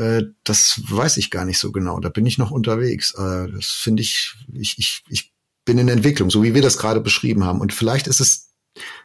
[0.00, 2.00] äh, das weiß ich gar nicht so genau.
[2.00, 3.12] Da bin ich noch unterwegs.
[3.14, 5.32] Äh, das finde ich, ich, ich, ich
[5.64, 7.60] bin in Entwicklung, so wie wir das gerade beschrieben haben.
[7.60, 8.50] Und vielleicht ist es,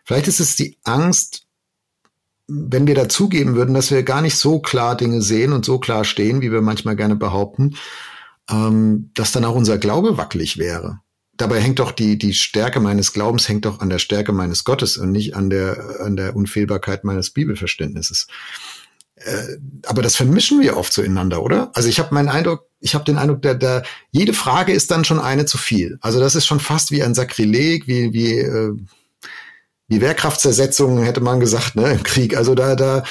[0.06, 1.48] vielleicht ist es die Angst,
[2.48, 6.06] wenn wir dazugeben würden, dass wir gar nicht so klar Dinge sehen und so klar
[6.06, 7.76] stehen, wie wir manchmal gerne behaupten,
[8.50, 11.00] ähm, dass dann auch unser Glaube wackelig wäre.
[11.38, 14.96] dabei hängt doch die, die Stärke meines Glaubens hängt doch an der Stärke meines Gottes
[14.98, 18.28] und nicht an der, an der Unfehlbarkeit meines Bibelverständnisses.
[19.26, 21.72] Äh, aber das vermischen wir oft so ineinander, oder?
[21.74, 25.04] Also ich habe meinen Eindruck, ich habe den Eindruck, der, der, jede Frage ist dann
[25.04, 25.98] schon eine zu viel.
[26.02, 28.74] Also das ist schon fast wie ein Sakrileg, wie, wie, äh,
[29.88, 32.38] wie Wehrkraftzersetzung, hätte man gesagt, ne, im Krieg.
[32.38, 33.04] Also da, da,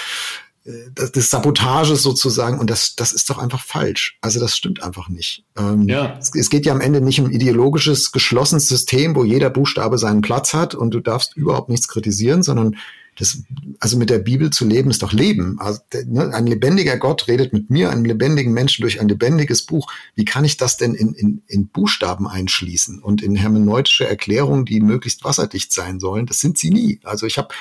[0.95, 4.17] das, das Sabotage sozusagen und das, das ist doch einfach falsch.
[4.21, 5.45] Also das stimmt einfach nicht.
[5.59, 6.17] Ähm, ja.
[6.19, 10.23] es, es, geht ja am Ende nicht um ideologisches, geschlossenes System, wo jeder Buchstabe seinen
[10.23, 12.77] Platz hat und du darfst überhaupt nichts kritisieren, sondern
[13.19, 13.43] das,
[13.81, 15.59] also mit der Bibel zu leben ist doch Leben.
[15.61, 19.91] Also, ne, ein lebendiger Gott redet mit mir, einem lebendigen Menschen durch ein lebendiges Buch.
[20.15, 24.81] Wie kann ich das denn in, in, in Buchstaben einschließen und in hermeneutische Erklärungen, die
[24.81, 26.27] möglichst wasserdicht sein sollen?
[26.27, 27.01] Das sind sie nie.
[27.05, 27.55] Also ich habe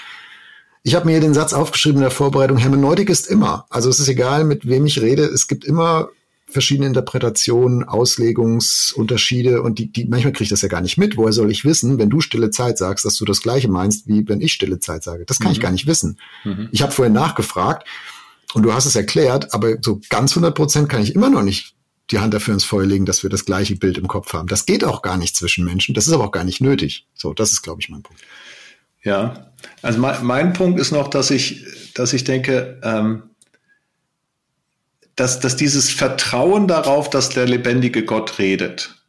[0.85, 3.65] ich habe mir den Satz aufgeschrieben in der Vorbereitung, Hermeneutik ist immer.
[3.69, 6.09] Also es ist egal, mit wem ich rede, es gibt immer
[6.53, 11.17] verschiedene Interpretationen, Auslegungsunterschiede und die, die manchmal kriege ich das ja gar nicht mit.
[11.17, 14.27] Woher soll ich wissen, wenn du stille Zeit sagst, dass du das gleiche meinst, wie
[14.27, 15.25] wenn ich stille Zeit sage?
[15.25, 15.53] Das kann mhm.
[15.53, 16.19] ich gar nicht wissen.
[16.43, 16.69] Mhm.
[16.71, 17.87] Ich habe vorhin nachgefragt
[18.53, 21.75] und du hast es erklärt, aber so ganz 100 Prozent kann ich immer noch nicht
[22.11, 24.47] die Hand dafür ins Feuer legen, dass wir das gleiche Bild im Kopf haben.
[24.47, 25.95] Das geht auch gar nicht zwischen Menschen.
[25.95, 27.07] Das ist aber auch gar nicht nötig.
[27.15, 28.21] So, das ist, glaube ich, mein Punkt.
[29.03, 29.51] Ja,
[29.81, 33.23] also mein, mein Punkt ist noch, dass ich, dass ich denke, ähm,
[35.15, 39.03] dass, dass dieses Vertrauen darauf, dass der lebendige Gott redet,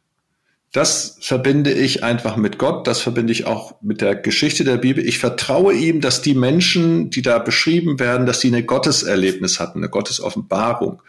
[0.75, 5.07] das verbinde ich einfach mit Gott, das verbinde ich auch mit der Geschichte der Bibel.
[5.07, 9.79] Ich vertraue ihm, dass die Menschen, die da beschrieben werden, dass sie eine Gotteserlebnis hatten,
[9.79, 11.01] eine Gottesoffenbarung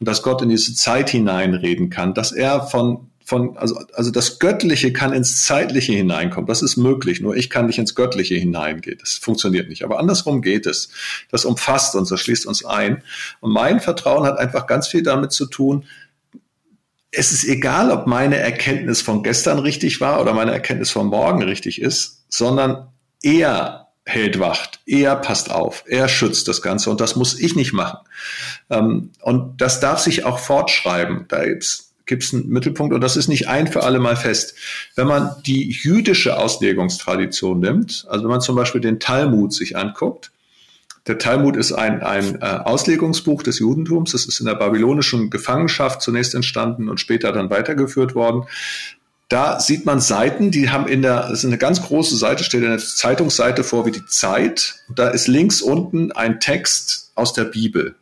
[0.00, 4.38] und dass Gott in diese Zeit hineinreden kann, dass er von von, also, also das
[4.38, 6.46] Göttliche kann ins Zeitliche hineinkommen.
[6.46, 7.20] Das ist möglich.
[7.20, 8.98] Nur ich kann nicht ins Göttliche hineingehen.
[8.98, 9.84] Das funktioniert nicht.
[9.84, 10.90] Aber andersrum geht es.
[11.30, 13.02] Das umfasst uns, das schließt uns ein.
[13.40, 15.84] Und mein Vertrauen hat einfach ganz viel damit zu tun,
[17.14, 21.42] es ist egal, ob meine Erkenntnis von gestern richtig war oder meine Erkenntnis von morgen
[21.42, 22.88] richtig ist, sondern
[23.22, 27.72] er hält Wacht, er passt auf, er schützt das Ganze und das muss ich nicht
[27.72, 27.98] machen.
[28.70, 31.26] Ähm, und das darf sich auch fortschreiben.
[31.28, 34.54] Da gibt's gibt es einen Mittelpunkt und das ist nicht ein für alle Mal fest.
[34.94, 40.32] Wenn man die jüdische Auslegungstradition nimmt, also wenn man zum Beispiel den Talmud sich anguckt,
[41.06, 44.12] der Talmud ist ein, ein äh, Auslegungsbuch des Judentums.
[44.12, 48.44] Das ist in der babylonischen Gefangenschaft zunächst entstanden und später dann weitergeführt worden.
[49.28, 52.64] Da sieht man Seiten, die haben in der, das ist eine ganz große Seite, steht
[52.64, 54.74] eine Zeitungsseite vor wie die Zeit.
[54.94, 57.94] Da ist links unten ein Text aus der Bibel.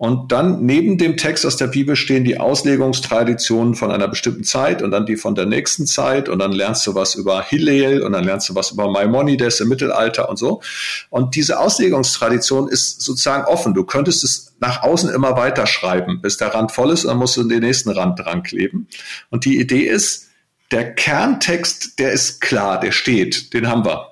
[0.00, 4.80] Und dann neben dem Text aus der Bibel stehen die Auslegungstraditionen von einer bestimmten Zeit
[4.80, 8.12] und dann die von der nächsten Zeit und dann lernst du was über Hillel und
[8.12, 10.62] dann lernst du was über Maimonides im Mittelalter und so.
[11.10, 13.74] Und diese Auslegungstradition ist sozusagen offen.
[13.74, 17.18] Du könntest es nach außen immer weiter schreiben, bis der Rand voll ist und dann
[17.18, 18.88] musst du den nächsten Rand dran kleben.
[19.28, 20.28] Und die Idee ist,
[20.70, 24.09] der Kerntext, der ist klar, der steht, den haben wir.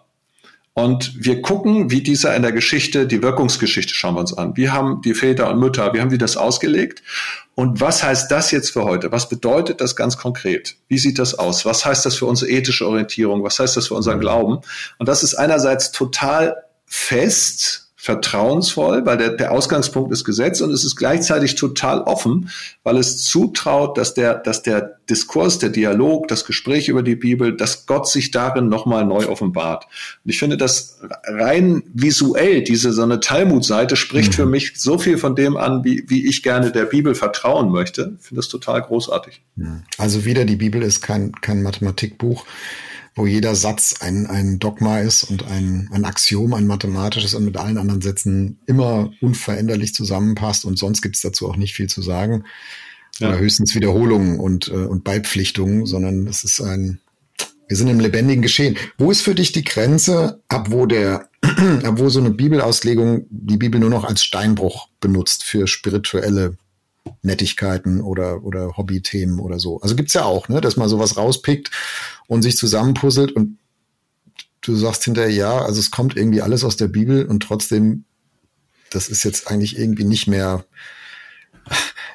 [0.79, 4.57] Und wir gucken, wie dieser in der Geschichte, die Wirkungsgeschichte schauen wir uns an.
[4.57, 7.03] Wie haben die Väter und Mütter, wie haben die das ausgelegt?
[7.57, 9.11] Und was heißt das jetzt für heute?
[9.11, 10.77] Was bedeutet das ganz konkret?
[10.87, 11.65] Wie sieht das aus?
[11.65, 13.43] Was heißt das für unsere ethische Orientierung?
[13.43, 14.61] Was heißt das für unseren Glauben?
[14.99, 20.85] Und das ist einerseits total fest, vertrauensvoll, weil der, der Ausgangspunkt ist Gesetz und es
[20.85, 22.49] ist gleichzeitig total offen,
[22.85, 27.57] weil es zutraut, dass der, dass der Diskurs, der Dialog, das Gespräch über die Bibel,
[27.57, 29.87] dass Gott sich darin nochmal neu offenbart.
[30.25, 34.35] Und ich finde das rein visuell, diese so eine Talmud-Seite spricht mhm.
[34.35, 38.17] für mich so viel von dem an, wie, wie ich gerne der Bibel vertrauen möchte.
[38.21, 39.43] Ich finde das total großartig.
[39.99, 42.47] Also wieder, die Bibel ist kein, kein Mathematikbuch
[43.19, 47.57] wo jeder Satz ein, ein Dogma ist und ein, ein Axiom, ein mathematisches und mit
[47.57, 52.01] allen anderen Sätzen immer unveränderlich zusammenpasst und sonst gibt es dazu auch nicht viel zu
[52.01, 52.45] sagen.
[53.19, 53.29] Ja.
[53.29, 57.01] Oder höchstens Wiederholungen und, äh, und Beipflichtungen, sondern es ist ein,
[57.67, 58.77] wir sind im lebendigen Geschehen.
[58.97, 63.57] Wo ist für dich die Grenze, ab wo der, ab wo so eine Bibelauslegung die
[63.57, 66.57] Bibel nur noch als Steinbruch benutzt für spirituelle
[67.23, 69.81] Nettigkeiten oder, oder Hobbythemen oder so.
[69.81, 71.71] Also gibt's ja auch, ne, dass man sowas rauspickt
[72.27, 73.59] und sich zusammenpuzzelt und
[74.61, 78.05] du sagst hinterher, ja, also es kommt irgendwie alles aus der Bibel und trotzdem,
[78.91, 80.65] das ist jetzt eigentlich irgendwie nicht mehr,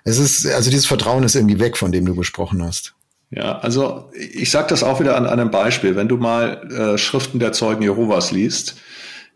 [0.03, 2.95] es ist, also dieses Vertrauen ist irgendwie weg, von dem du gesprochen hast.
[3.29, 5.95] Ja, also ich sage das auch wieder an einem Beispiel.
[5.95, 8.75] Wenn du mal äh, Schriften der Zeugen Jehovas liest,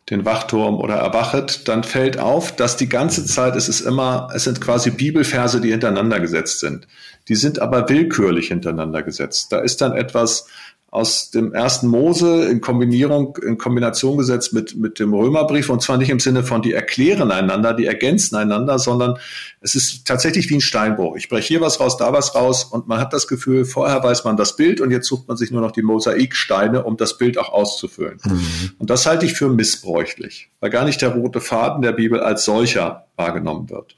[0.09, 4.45] den Wachturm oder erwachet, dann fällt auf, dass die ganze Zeit es ist immer, es
[4.45, 6.87] sind quasi Bibelverse, die hintereinander gesetzt sind.
[7.27, 9.51] Die sind aber willkürlich hintereinander gesetzt.
[9.51, 10.47] Da ist dann etwas
[10.89, 15.97] aus dem ersten Mose in Kombinierung, in Kombination gesetzt mit, mit dem Römerbrief und zwar
[15.97, 19.17] nicht im Sinne von die erklären einander, die ergänzen einander, sondern
[19.59, 21.17] es ist tatsächlich wie ein Steinbruch.
[21.17, 24.23] Ich breche hier was raus, da was raus und man hat das Gefühl, vorher weiß
[24.23, 27.37] man das Bild und jetzt sucht man sich nur noch die Mosaiksteine, um das Bild
[27.37, 28.19] auch auszufüllen.
[28.23, 28.71] Mhm.
[28.79, 32.45] Und das halte ich für missbräuchlich, weil gar nicht der rote Faden der Bibel als
[32.45, 33.95] solcher wahrgenommen wird.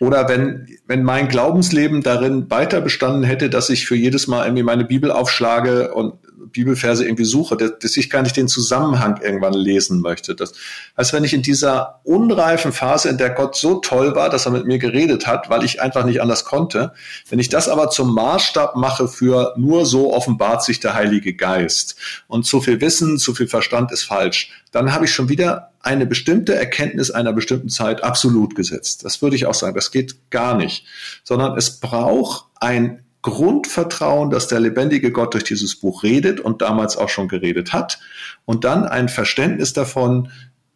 [0.00, 4.64] Oder wenn, wenn mein Glaubensleben darin weiter bestanden hätte, dass ich für jedes Mal irgendwie
[4.64, 6.14] meine Bibel aufschlage und
[6.48, 10.34] Bibelverse irgendwie suche, dass, dass ich gar nicht den Zusammenhang irgendwann lesen möchte.
[10.34, 10.52] Das
[10.96, 14.52] heißt, wenn ich in dieser unreifen Phase, in der Gott so toll war, dass er
[14.52, 16.92] mit mir geredet hat, weil ich einfach nicht anders konnte,
[17.28, 21.96] wenn ich das aber zum Maßstab mache für nur so offenbart sich der Heilige Geist
[22.26, 26.06] und zu viel Wissen, zu viel Verstand ist falsch, dann habe ich schon wieder eine
[26.06, 29.04] bestimmte Erkenntnis einer bestimmten Zeit absolut gesetzt.
[29.04, 29.74] Das würde ich auch sagen.
[29.74, 30.84] Das geht gar nicht.
[31.24, 36.96] Sondern es braucht ein Grundvertrauen, dass der lebendige Gott durch dieses Buch redet und damals
[36.96, 37.98] auch schon geredet hat.
[38.44, 40.30] Und dann ein Verständnis davon,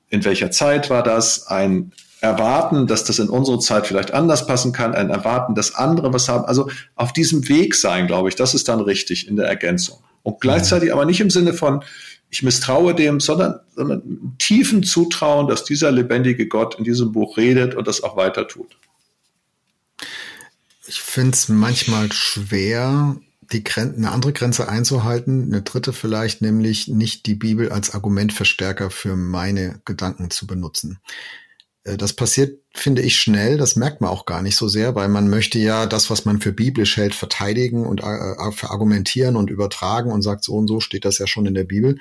[0.08, 4.72] in welcher Zeit war das, ein Erwarten, dass das in unsere Zeit vielleicht anders passen
[4.72, 6.44] kann, ein Erwarten, dass andere was haben.
[6.44, 9.98] Also auf diesem Weg sein, glaube ich, das ist dann richtig in der Ergänzung.
[10.22, 11.82] Und gleichzeitig aber nicht im Sinne von,
[12.30, 17.74] ich misstraue dem, sondern, sondern tiefen Zutrauen, dass dieser lebendige Gott in diesem Buch redet
[17.74, 18.76] und das auch weiter tut.
[20.92, 23.16] Ich finde es manchmal schwer,
[23.50, 28.90] die Gren eine andere Grenze einzuhalten, eine dritte vielleicht, nämlich nicht die Bibel als Argumentverstärker
[28.90, 30.98] für meine Gedanken zu benutzen.
[31.84, 33.56] Äh, das passiert, finde ich, schnell.
[33.56, 36.42] Das merkt man auch gar nicht so sehr, weil man möchte ja das, was man
[36.42, 41.06] für biblisch hält, verteidigen und äh, verargumentieren und übertragen und sagt, so und so steht
[41.06, 41.98] das ja schon in der Bibel.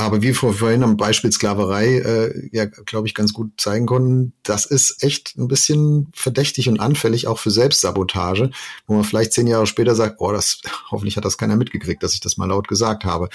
[0.00, 4.64] Aber wie vorhin am Beispiel Sklaverei äh, ja, glaube ich, ganz gut zeigen konnten, das
[4.64, 8.52] ist echt ein bisschen verdächtig und anfällig auch für Selbstsabotage,
[8.86, 10.60] wo man vielleicht zehn Jahre später sagt, oh, das
[10.92, 13.28] hoffentlich hat das keiner mitgekriegt, dass ich das mal laut gesagt habe.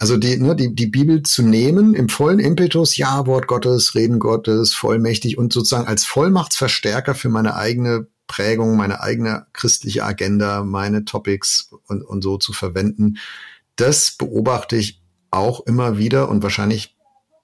[0.00, 4.18] Also die, ne, die, die Bibel zu nehmen im vollen Impetus, ja, Wort Gottes, Reden
[4.18, 11.04] Gottes, vollmächtig und sozusagen als Vollmachtsverstärker für meine eigene Prägung, meine eigene christliche Agenda, meine
[11.04, 13.18] Topics und, und so zu verwenden,
[13.76, 15.03] das beobachte ich
[15.36, 16.96] auch immer wieder und wahrscheinlich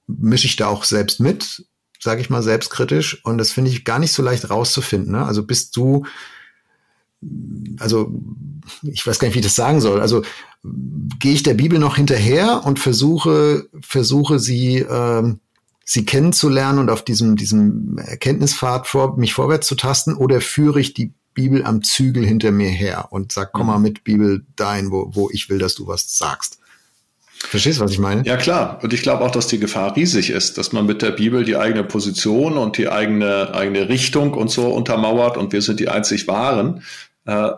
[0.06, 1.64] mische ich da auch selbst mit,
[2.00, 5.12] sage ich mal selbstkritisch und das finde ich gar nicht so leicht rauszufinden.
[5.12, 5.24] Ne?
[5.24, 6.04] Also bist du,
[7.78, 8.12] also
[8.82, 10.00] ich weiß gar nicht, wie ich das sagen soll.
[10.00, 10.22] Also
[11.18, 15.40] gehe ich der Bibel noch hinterher und versuche versuche sie ähm,
[15.84, 20.94] sie kennenzulernen und auf diesem diesem Erkenntnispfad vor, mich vorwärts zu tasten oder führe ich
[20.94, 23.82] die Bibel am Zügel hinter mir her und sag, komm mal mhm.
[23.82, 26.59] mit Bibel dahin, wo, wo ich will, dass du was sagst.
[27.42, 28.22] Verstehst du, was ich meine?
[28.24, 28.78] Ja, klar.
[28.82, 31.56] Und ich glaube auch, dass die Gefahr riesig ist, dass man mit der Bibel die
[31.56, 36.28] eigene Position und die eigene, eigene Richtung und so untermauert und wir sind die einzig
[36.28, 36.82] Wahren.
[37.24, 37.50] Äh,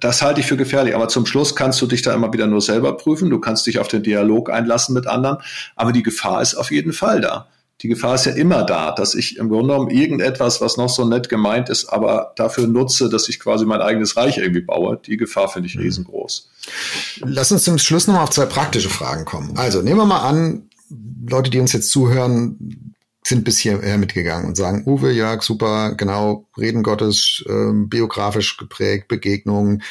[0.00, 0.94] das halte ich für gefährlich.
[0.94, 3.30] Aber zum Schluss kannst du dich da immer wieder nur selber prüfen.
[3.30, 5.38] Du kannst dich auf den Dialog einlassen mit anderen.
[5.76, 7.48] Aber die Gefahr ist auf jeden Fall da
[7.82, 11.04] die Gefahr ist ja immer da, dass ich im Grunde genommen irgendetwas, was noch so
[11.04, 15.00] nett gemeint ist, aber dafür nutze, dass ich quasi mein eigenes Reich irgendwie baue.
[15.04, 15.82] Die Gefahr finde ich mhm.
[15.82, 16.48] riesengroß.
[17.24, 19.56] Lass uns zum Schluss nochmal auf zwei praktische Fragen kommen.
[19.56, 20.68] Also nehmen wir mal an,
[21.28, 22.91] Leute, die uns jetzt zuhören,
[23.24, 29.06] sind bis hierher mitgegangen und sagen, Uwe, Jörg, super, genau, Reden Gottes, ähm, biografisch geprägt,
[29.06, 29.82] Begegnungen,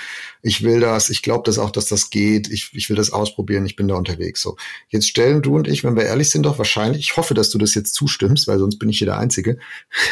[0.42, 3.66] ich will das, ich glaube das auch, dass das geht, ich, ich will das ausprobieren,
[3.66, 4.42] ich bin da unterwegs.
[4.42, 4.58] So,
[4.90, 7.58] jetzt stellen du und ich, wenn wir ehrlich sind, doch wahrscheinlich, ich hoffe, dass du
[7.58, 9.58] das jetzt zustimmst, weil sonst bin ich hier der Einzige,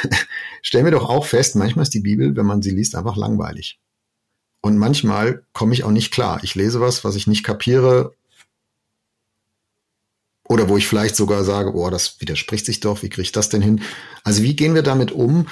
[0.62, 3.80] stellen wir doch auch fest, manchmal ist die Bibel, wenn man sie liest, einfach langweilig.
[4.62, 6.40] Und manchmal komme ich auch nicht klar.
[6.44, 8.14] Ich lese was, was ich nicht kapiere
[10.50, 13.50] oder wo ich vielleicht sogar sage, boah, das widerspricht sich doch, wie kriege ich das
[13.50, 13.82] denn hin?
[14.24, 15.48] Also wie gehen wir damit um,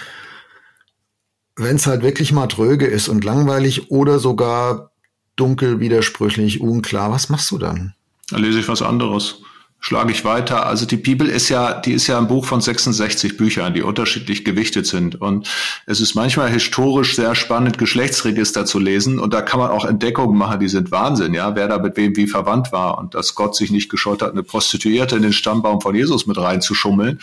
[1.56, 4.92] wenn es halt wirklich mal tröge ist und langweilig oder sogar
[5.36, 7.94] dunkel, widersprüchlich, unklar, was machst du dann?
[8.30, 9.42] Dann lese ich was anderes
[9.80, 10.66] schlage ich weiter.
[10.66, 14.44] Also die Bibel ist ja, die ist ja ein Buch von 66 Büchern, die unterschiedlich
[14.44, 15.22] gewichtet sind.
[15.22, 15.48] Und
[15.86, 19.20] es ist manchmal historisch sehr spannend, Geschlechtsregister zu lesen.
[19.20, 22.16] Und da kann man auch Entdeckungen machen, die sind Wahnsinn, ja, wer da mit wem
[22.16, 22.98] wie verwandt war.
[22.98, 26.38] Und dass Gott sich nicht gescheut hat, eine Prostituierte in den Stammbaum von Jesus mit
[26.38, 27.22] reinzuschummeln.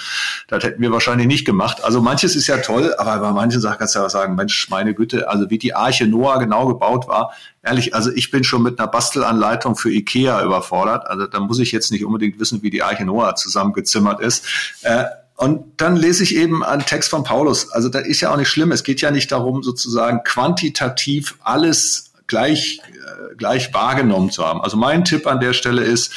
[0.49, 1.83] Das hätten wir wahrscheinlich nicht gemacht.
[1.83, 4.95] Also manches ist ja toll, aber bei manchen Sachen kannst du ja sagen, Mensch, meine
[4.95, 7.33] Güte, also wie die Arche Noah genau gebaut war,
[7.65, 11.07] ehrlich, also ich bin schon mit einer Bastelanleitung für Ikea überfordert.
[11.07, 14.47] Also da muss ich jetzt nicht unbedingt wissen, wie die Arche Noah zusammengezimmert ist.
[14.83, 15.05] Äh,
[15.37, 17.73] und dann lese ich eben einen Text von Paulus.
[17.73, 18.71] Also da ist ja auch nicht schlimm.
[18.71, 24.61] Es geht ja nicht darum, sozusagen quantitativ alles gleich, äh, gleich wahrgenommen zu haben.
[24.61, 26.13] Also mein Tipp an der Stelle ist,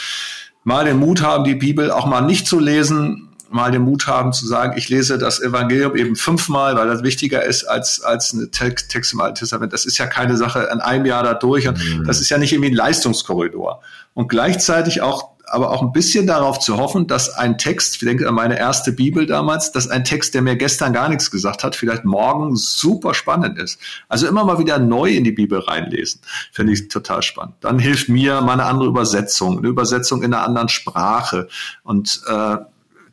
[0.63, 4.33] mal den Mut haben, die Bibel auch mal nicht zu lesen, mal den Mut haben
[4.33, 8.51] zu sagen, ich lese das Evangelium eben fünfmal, weil das wichtiger ist als, als ein
[8.51, 9.73] Text, Text im Alten Testament.
[9.73, 12.05] Das ist ja keine Sache in einem Jahr da durch und mhm.
[12.05, 13.81] das ist ja nicht irgendwie ein Leistungskorridor.
[14.13, 18.27] Und gleichzeitig auch aber auch ein bisschen darauf zu hoffen, dass ein Text, ich denke
[18.27, 21.75] an meine erste Bibel damals, dass ein Text, der mir gestern gar nichts gesagt hat,
[21.75, 23.79] vielleicht morgen super spannend ist.
[24.09, 26.21] Also immer mal wieder neu in die Bibel reinlesen,
[26.51, 27.55] finde ich total spannend.
[27.61, 31.47] Dann hilft mir mal eine andere Übersetzung, eine Übersetzung in einer anderen Sprache
[31.83, 32.57] und äh,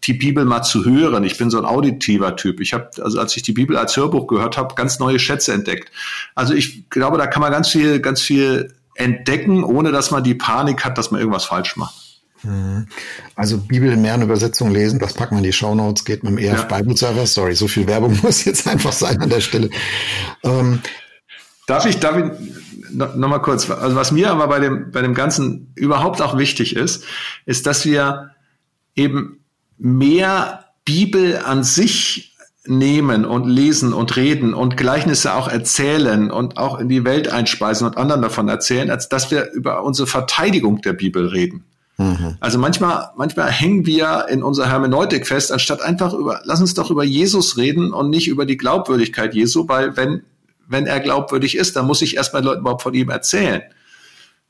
[0.07, 1.25] die Bibel mal zu hören.
[1.25, 2.61] Ich bin so ein auditiver Typ.
[2.61, 5.91] Ich habe, also als ich die Bibel als Hörbuch gehört habe, ganz neue Schätze entdeckt.
[6.35, 10.35] Also ich glaube, da kann man ganz viel, ganz viel entdecken, ohne dass man die
[10.35, 11.95] Panik hat, dass man irgendwas falsch macht.
[12.43, 12.87] Mhm.
[13.35, 16.39] Also Bibel in mehreren Übersetzungen lesen, das packen wir in die Shownotes, geht mit dem
[16.39, 16.79] EF ja.
[16.79, 17.27] Bible Server.
[17.27, 19.71] Sorry, so viel Werbung muss jetzt einfach sein an der Stelle.
[20.43, 20.81] Ähm,
[21.67, 22.25] darf ich, darf ich
[22.91, 26.39] noch, noch mal kurz, also was mir aber bei dem, bei dem Ganzen überhaupt auch
[26.39, 27.05] wichtig ist,
[27.47, 28.31] ist, dass wir
[28.95, 29.44] eben
[29.79, 32.35] mehr Bibel an sich
[32.67, 37.87] nehmen und lesen und reden und Gleichnisse auch erzählen und auch in die Welt einspeisen
[37.87, 41.65] und anderen davon erzählen, als dass wir über unsere Verteidigung der Bibel reden.
[41.99, 42.37] Mhm.
[42.41, 46.91] Also manchmal, manchmal hängen wir in unserer Hermeneutik fest, anstatt einfach über, lass uns doch
[46.91, 50.23] über Jesus reden und nicht über die Glaubwürdigkeit Jesu, weil wenn,
[50.67, 53.63] wenn er glaubwürdig ist, dann muss ich erstmal Leuten überhaupt von ihm erzählen,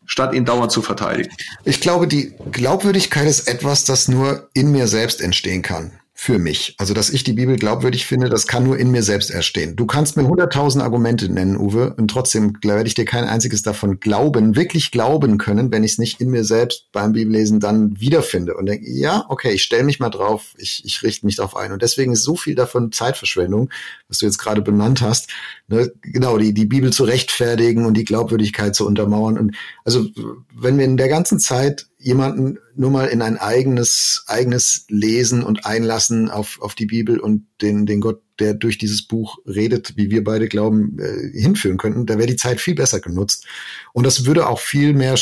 [0.06, 1.30] statt ihn dauernd zu verteidigen.
[1.64, 6.76] Ich glaube, die Glaubwürdigkeit ist etwas, das nur in mir selbst entstehen kann für mich.
[6.78, 9.74] Also, dass ich die Bibel glaubwürdig finde, das kann nur in mir selbst erstehen.
[9.74, 13.98] Du kannst mir hunderttausend Argumente nennen, Uwe, und trotzdem werde ich dir kein einziges davon
[13.98, 18.54] glauben, wirklich glauben können, wenn ich es nicht in mir selbst beim Bibellesen dann wiederfinde
[18.54, 21.72] und denke, ja, okay, ich stelle mich mal drauf, ich, ich richte mich darauf ein.
[21.72, 23.70] Und deswegen ist so viel davon Zeitverschwendung,
[24.06, 25.30] was du jetzt gerade benannt hast.
[25.66, 25.92] Ne?
[26.00, 29.36] Genau, die, die Bibel zu rechtfertigen und die Glaubwürdigkeit zu untermauern.
[29.36, 30.06] Und also,
[30.54, 35.64] wenn wir in der ganzen Zeit jemanden nur mal in ein eigenes, eigenes Lesen und
[35.64, 40.10] Einlassen auf, auf die Bibel und den, den Gott, der durch dieses Buch redet, wie
[40.10, 43.46] wir beide glauben, äh, hinführen könnten, da wäre die Zeit viel besser genutzt.
[43.94, 45.18] Und das würde auch viel mehr,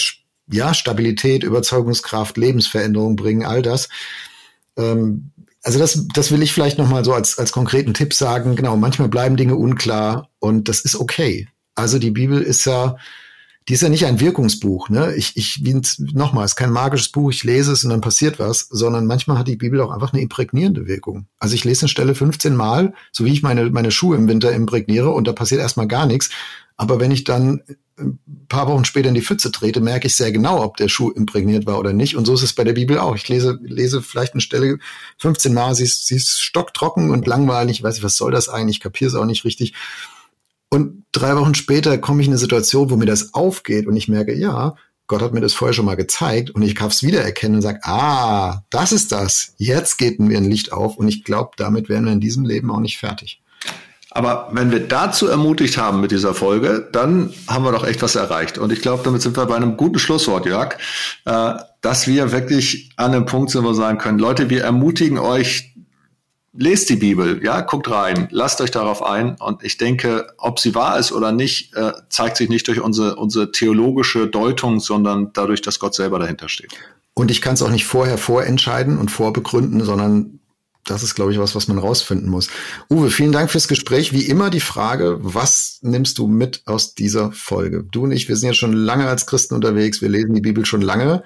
[0.50, 3.88] ja, Stabilität, Überzeugungskraft, Lebensveränderung bringen, all das.
[4.76, 5.30] Ähm,
[5.62, 8.56] also das, das will ich vielleicht nochmal so als, als konkreten Tipp sagen.
[8.56, 11.46] Genau, manchmal bleiben Dinge unklar und das ist okay.
[11.76, 12.96] Also die Bibel ist ja,
[13.68, 14.88] die ist ja nicht ein Wirkungsbuch.
[14.88, 15.14] Ne?
[15.14, 15.62] Ich, ich
[15.98, 19.38] nochmal, es ist kein magisches Buch, ich lese es und dann passiert was, sondern manchmal
[19.38, 21.26] hat die Bibel auch einfach eine imprägnierende Wirkung.
[21.38, 24.52] Also ich lese eine Stelle 15 Mal, so wie ich meine, meine Schuhe im Winter
[24.52, 26.30] imprägniere und da passiert erstmal gar nichts.
[26.76, 27.62] Aber wenn ich dann
[27.98, 31.10] ein paar Wochen später in die Pfütze trete, merke ich sehr genau, ob der Schuh
[31.10, 32.16] imprägniert war oder nicht.
[32.16, 33.14] Und so ist es bei der Bibel auch.
[33.14, 34.78] Ich lese, lese vielleicht eine Stelle
[35.18, 37.78] 15 Mal, sie ist, sie ist stocktrocken und langweilig.
[37.78, 38.76] Ich weiß nicht, was soll das eigentlich?
[38.76, 39.74] Ich kapiere es auch nicht richtig.
[40.72, 44.08] Und drei Wochen später komme ich in eine Situation, wo mir das aufgeht und ich
[44.08, 44.74] merke, ja,
[45.06, 47.80] Gott hat mir das vorher schon mal gezeigt und ich kann es wiedererkennen und sage,
[47.82, 49.52] ah, das ist das.
[49.58, 52.70] Jetzt geht mir ein Licht auf und ich glaube, damit werden wir in diesem Leben
[52.70, 53.42] auch nicht fertig.
[54.12, 58.14] Aber wenn wir dazu ermutigt haben mit dieser Folge, dann haben wir doch echt was
[58.14, 58.56] erreicht.
[58.56, 60.78] Und ich glaube, damit sind wir bei einem guten Schlusswort, Jörg,
[61.26, 61.52] äh,
[61.82, 65.71] dass wir wirklich an einem Punkt sind, wo wir sagen können, Leute, wir ermutigen euch,
[66.52, 69.36] lest die Bibel, ja, guckt rein, lasst euch darauf ein.
[69.36, 73.16] Und ich denke, ob sie wahr ist oder nicht, äh, zeigt sich nicht durch unsere,
[73.16, 76.72] unsere theologische Deutung, sondern dadurch, dass Gott selber dahinter steht.
[77.14, 80.38] Und ich kann es auch nicht vorher vorentscheiden und vorbegründen, sondern
[80.84, 82.48] das ist, glaube ich, was, was man rausfinden muss.
[82.90, 84.12] Uwe, vielen Dank fürs Gespräch.
[84.12, 87.84] Wie immer die Frage, was nimmst du mit aus dieser Folge?
[87.84, 90.66] Du und ich, wir sind ja schon lange als Christen unterwegs, wir lesen die Bibel
[90.66, 91.22] schon lange.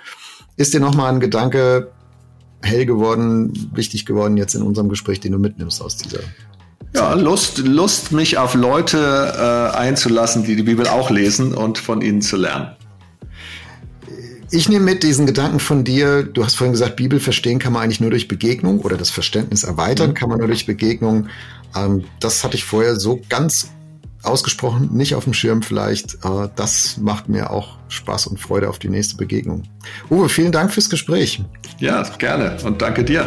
[0.56, 1.92] Ist dir nochmal ein Gedanke
[2.62, 6.20] hell geworden, wichtig geworden jetzt in unserem Gespräch, den du mitnimmst aus dieser
[6.94, 12.00] ja, Lust, Lust, mich auf Leute äh, einzulassen, die die Bibel auch lesen und von
[12.00, 12.70] ihnen zu lernen.
[14.50, 16.22] Ich nehme mit diesen Gedanken von dir.
[16.22, 19.64] Du hast vorhin gesagt, Bibel verstehen kann man eigentlich nur durch Begegnung oder das Verständnis
[19.64, 20.14] erweitern mhm.
[20.14, 21.28] kann man nur durch Begegnung.
[21.74, 23.70] Ähm, das hatte ich vorher so ganz
[24.26, 26.24] ausgesprochen nicht auf dem Schirm vielleicht.
[26.24, 29.62] Aber das macht mir auch Spaß und Freude auf die nächste Begegnung.
[30.10, 31.42] Uwe, vielen Dank fürs Gespräch.
[31.78, 33.26] Ja, gerne und danke dir.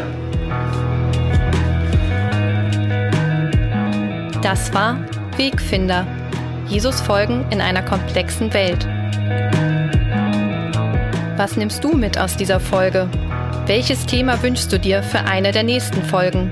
[4.41, 4.97] Das war
[5.37, 6.07] Wegfinder.
[6.67, 8.87] Jesus folgen in einer komplexen Welt.
[11.37, 13.09] Was nimmst du mit aus dieser Folge?
[13.65, 16.51] Welches Thema wünschst du dir für eine der nächsten Folgen?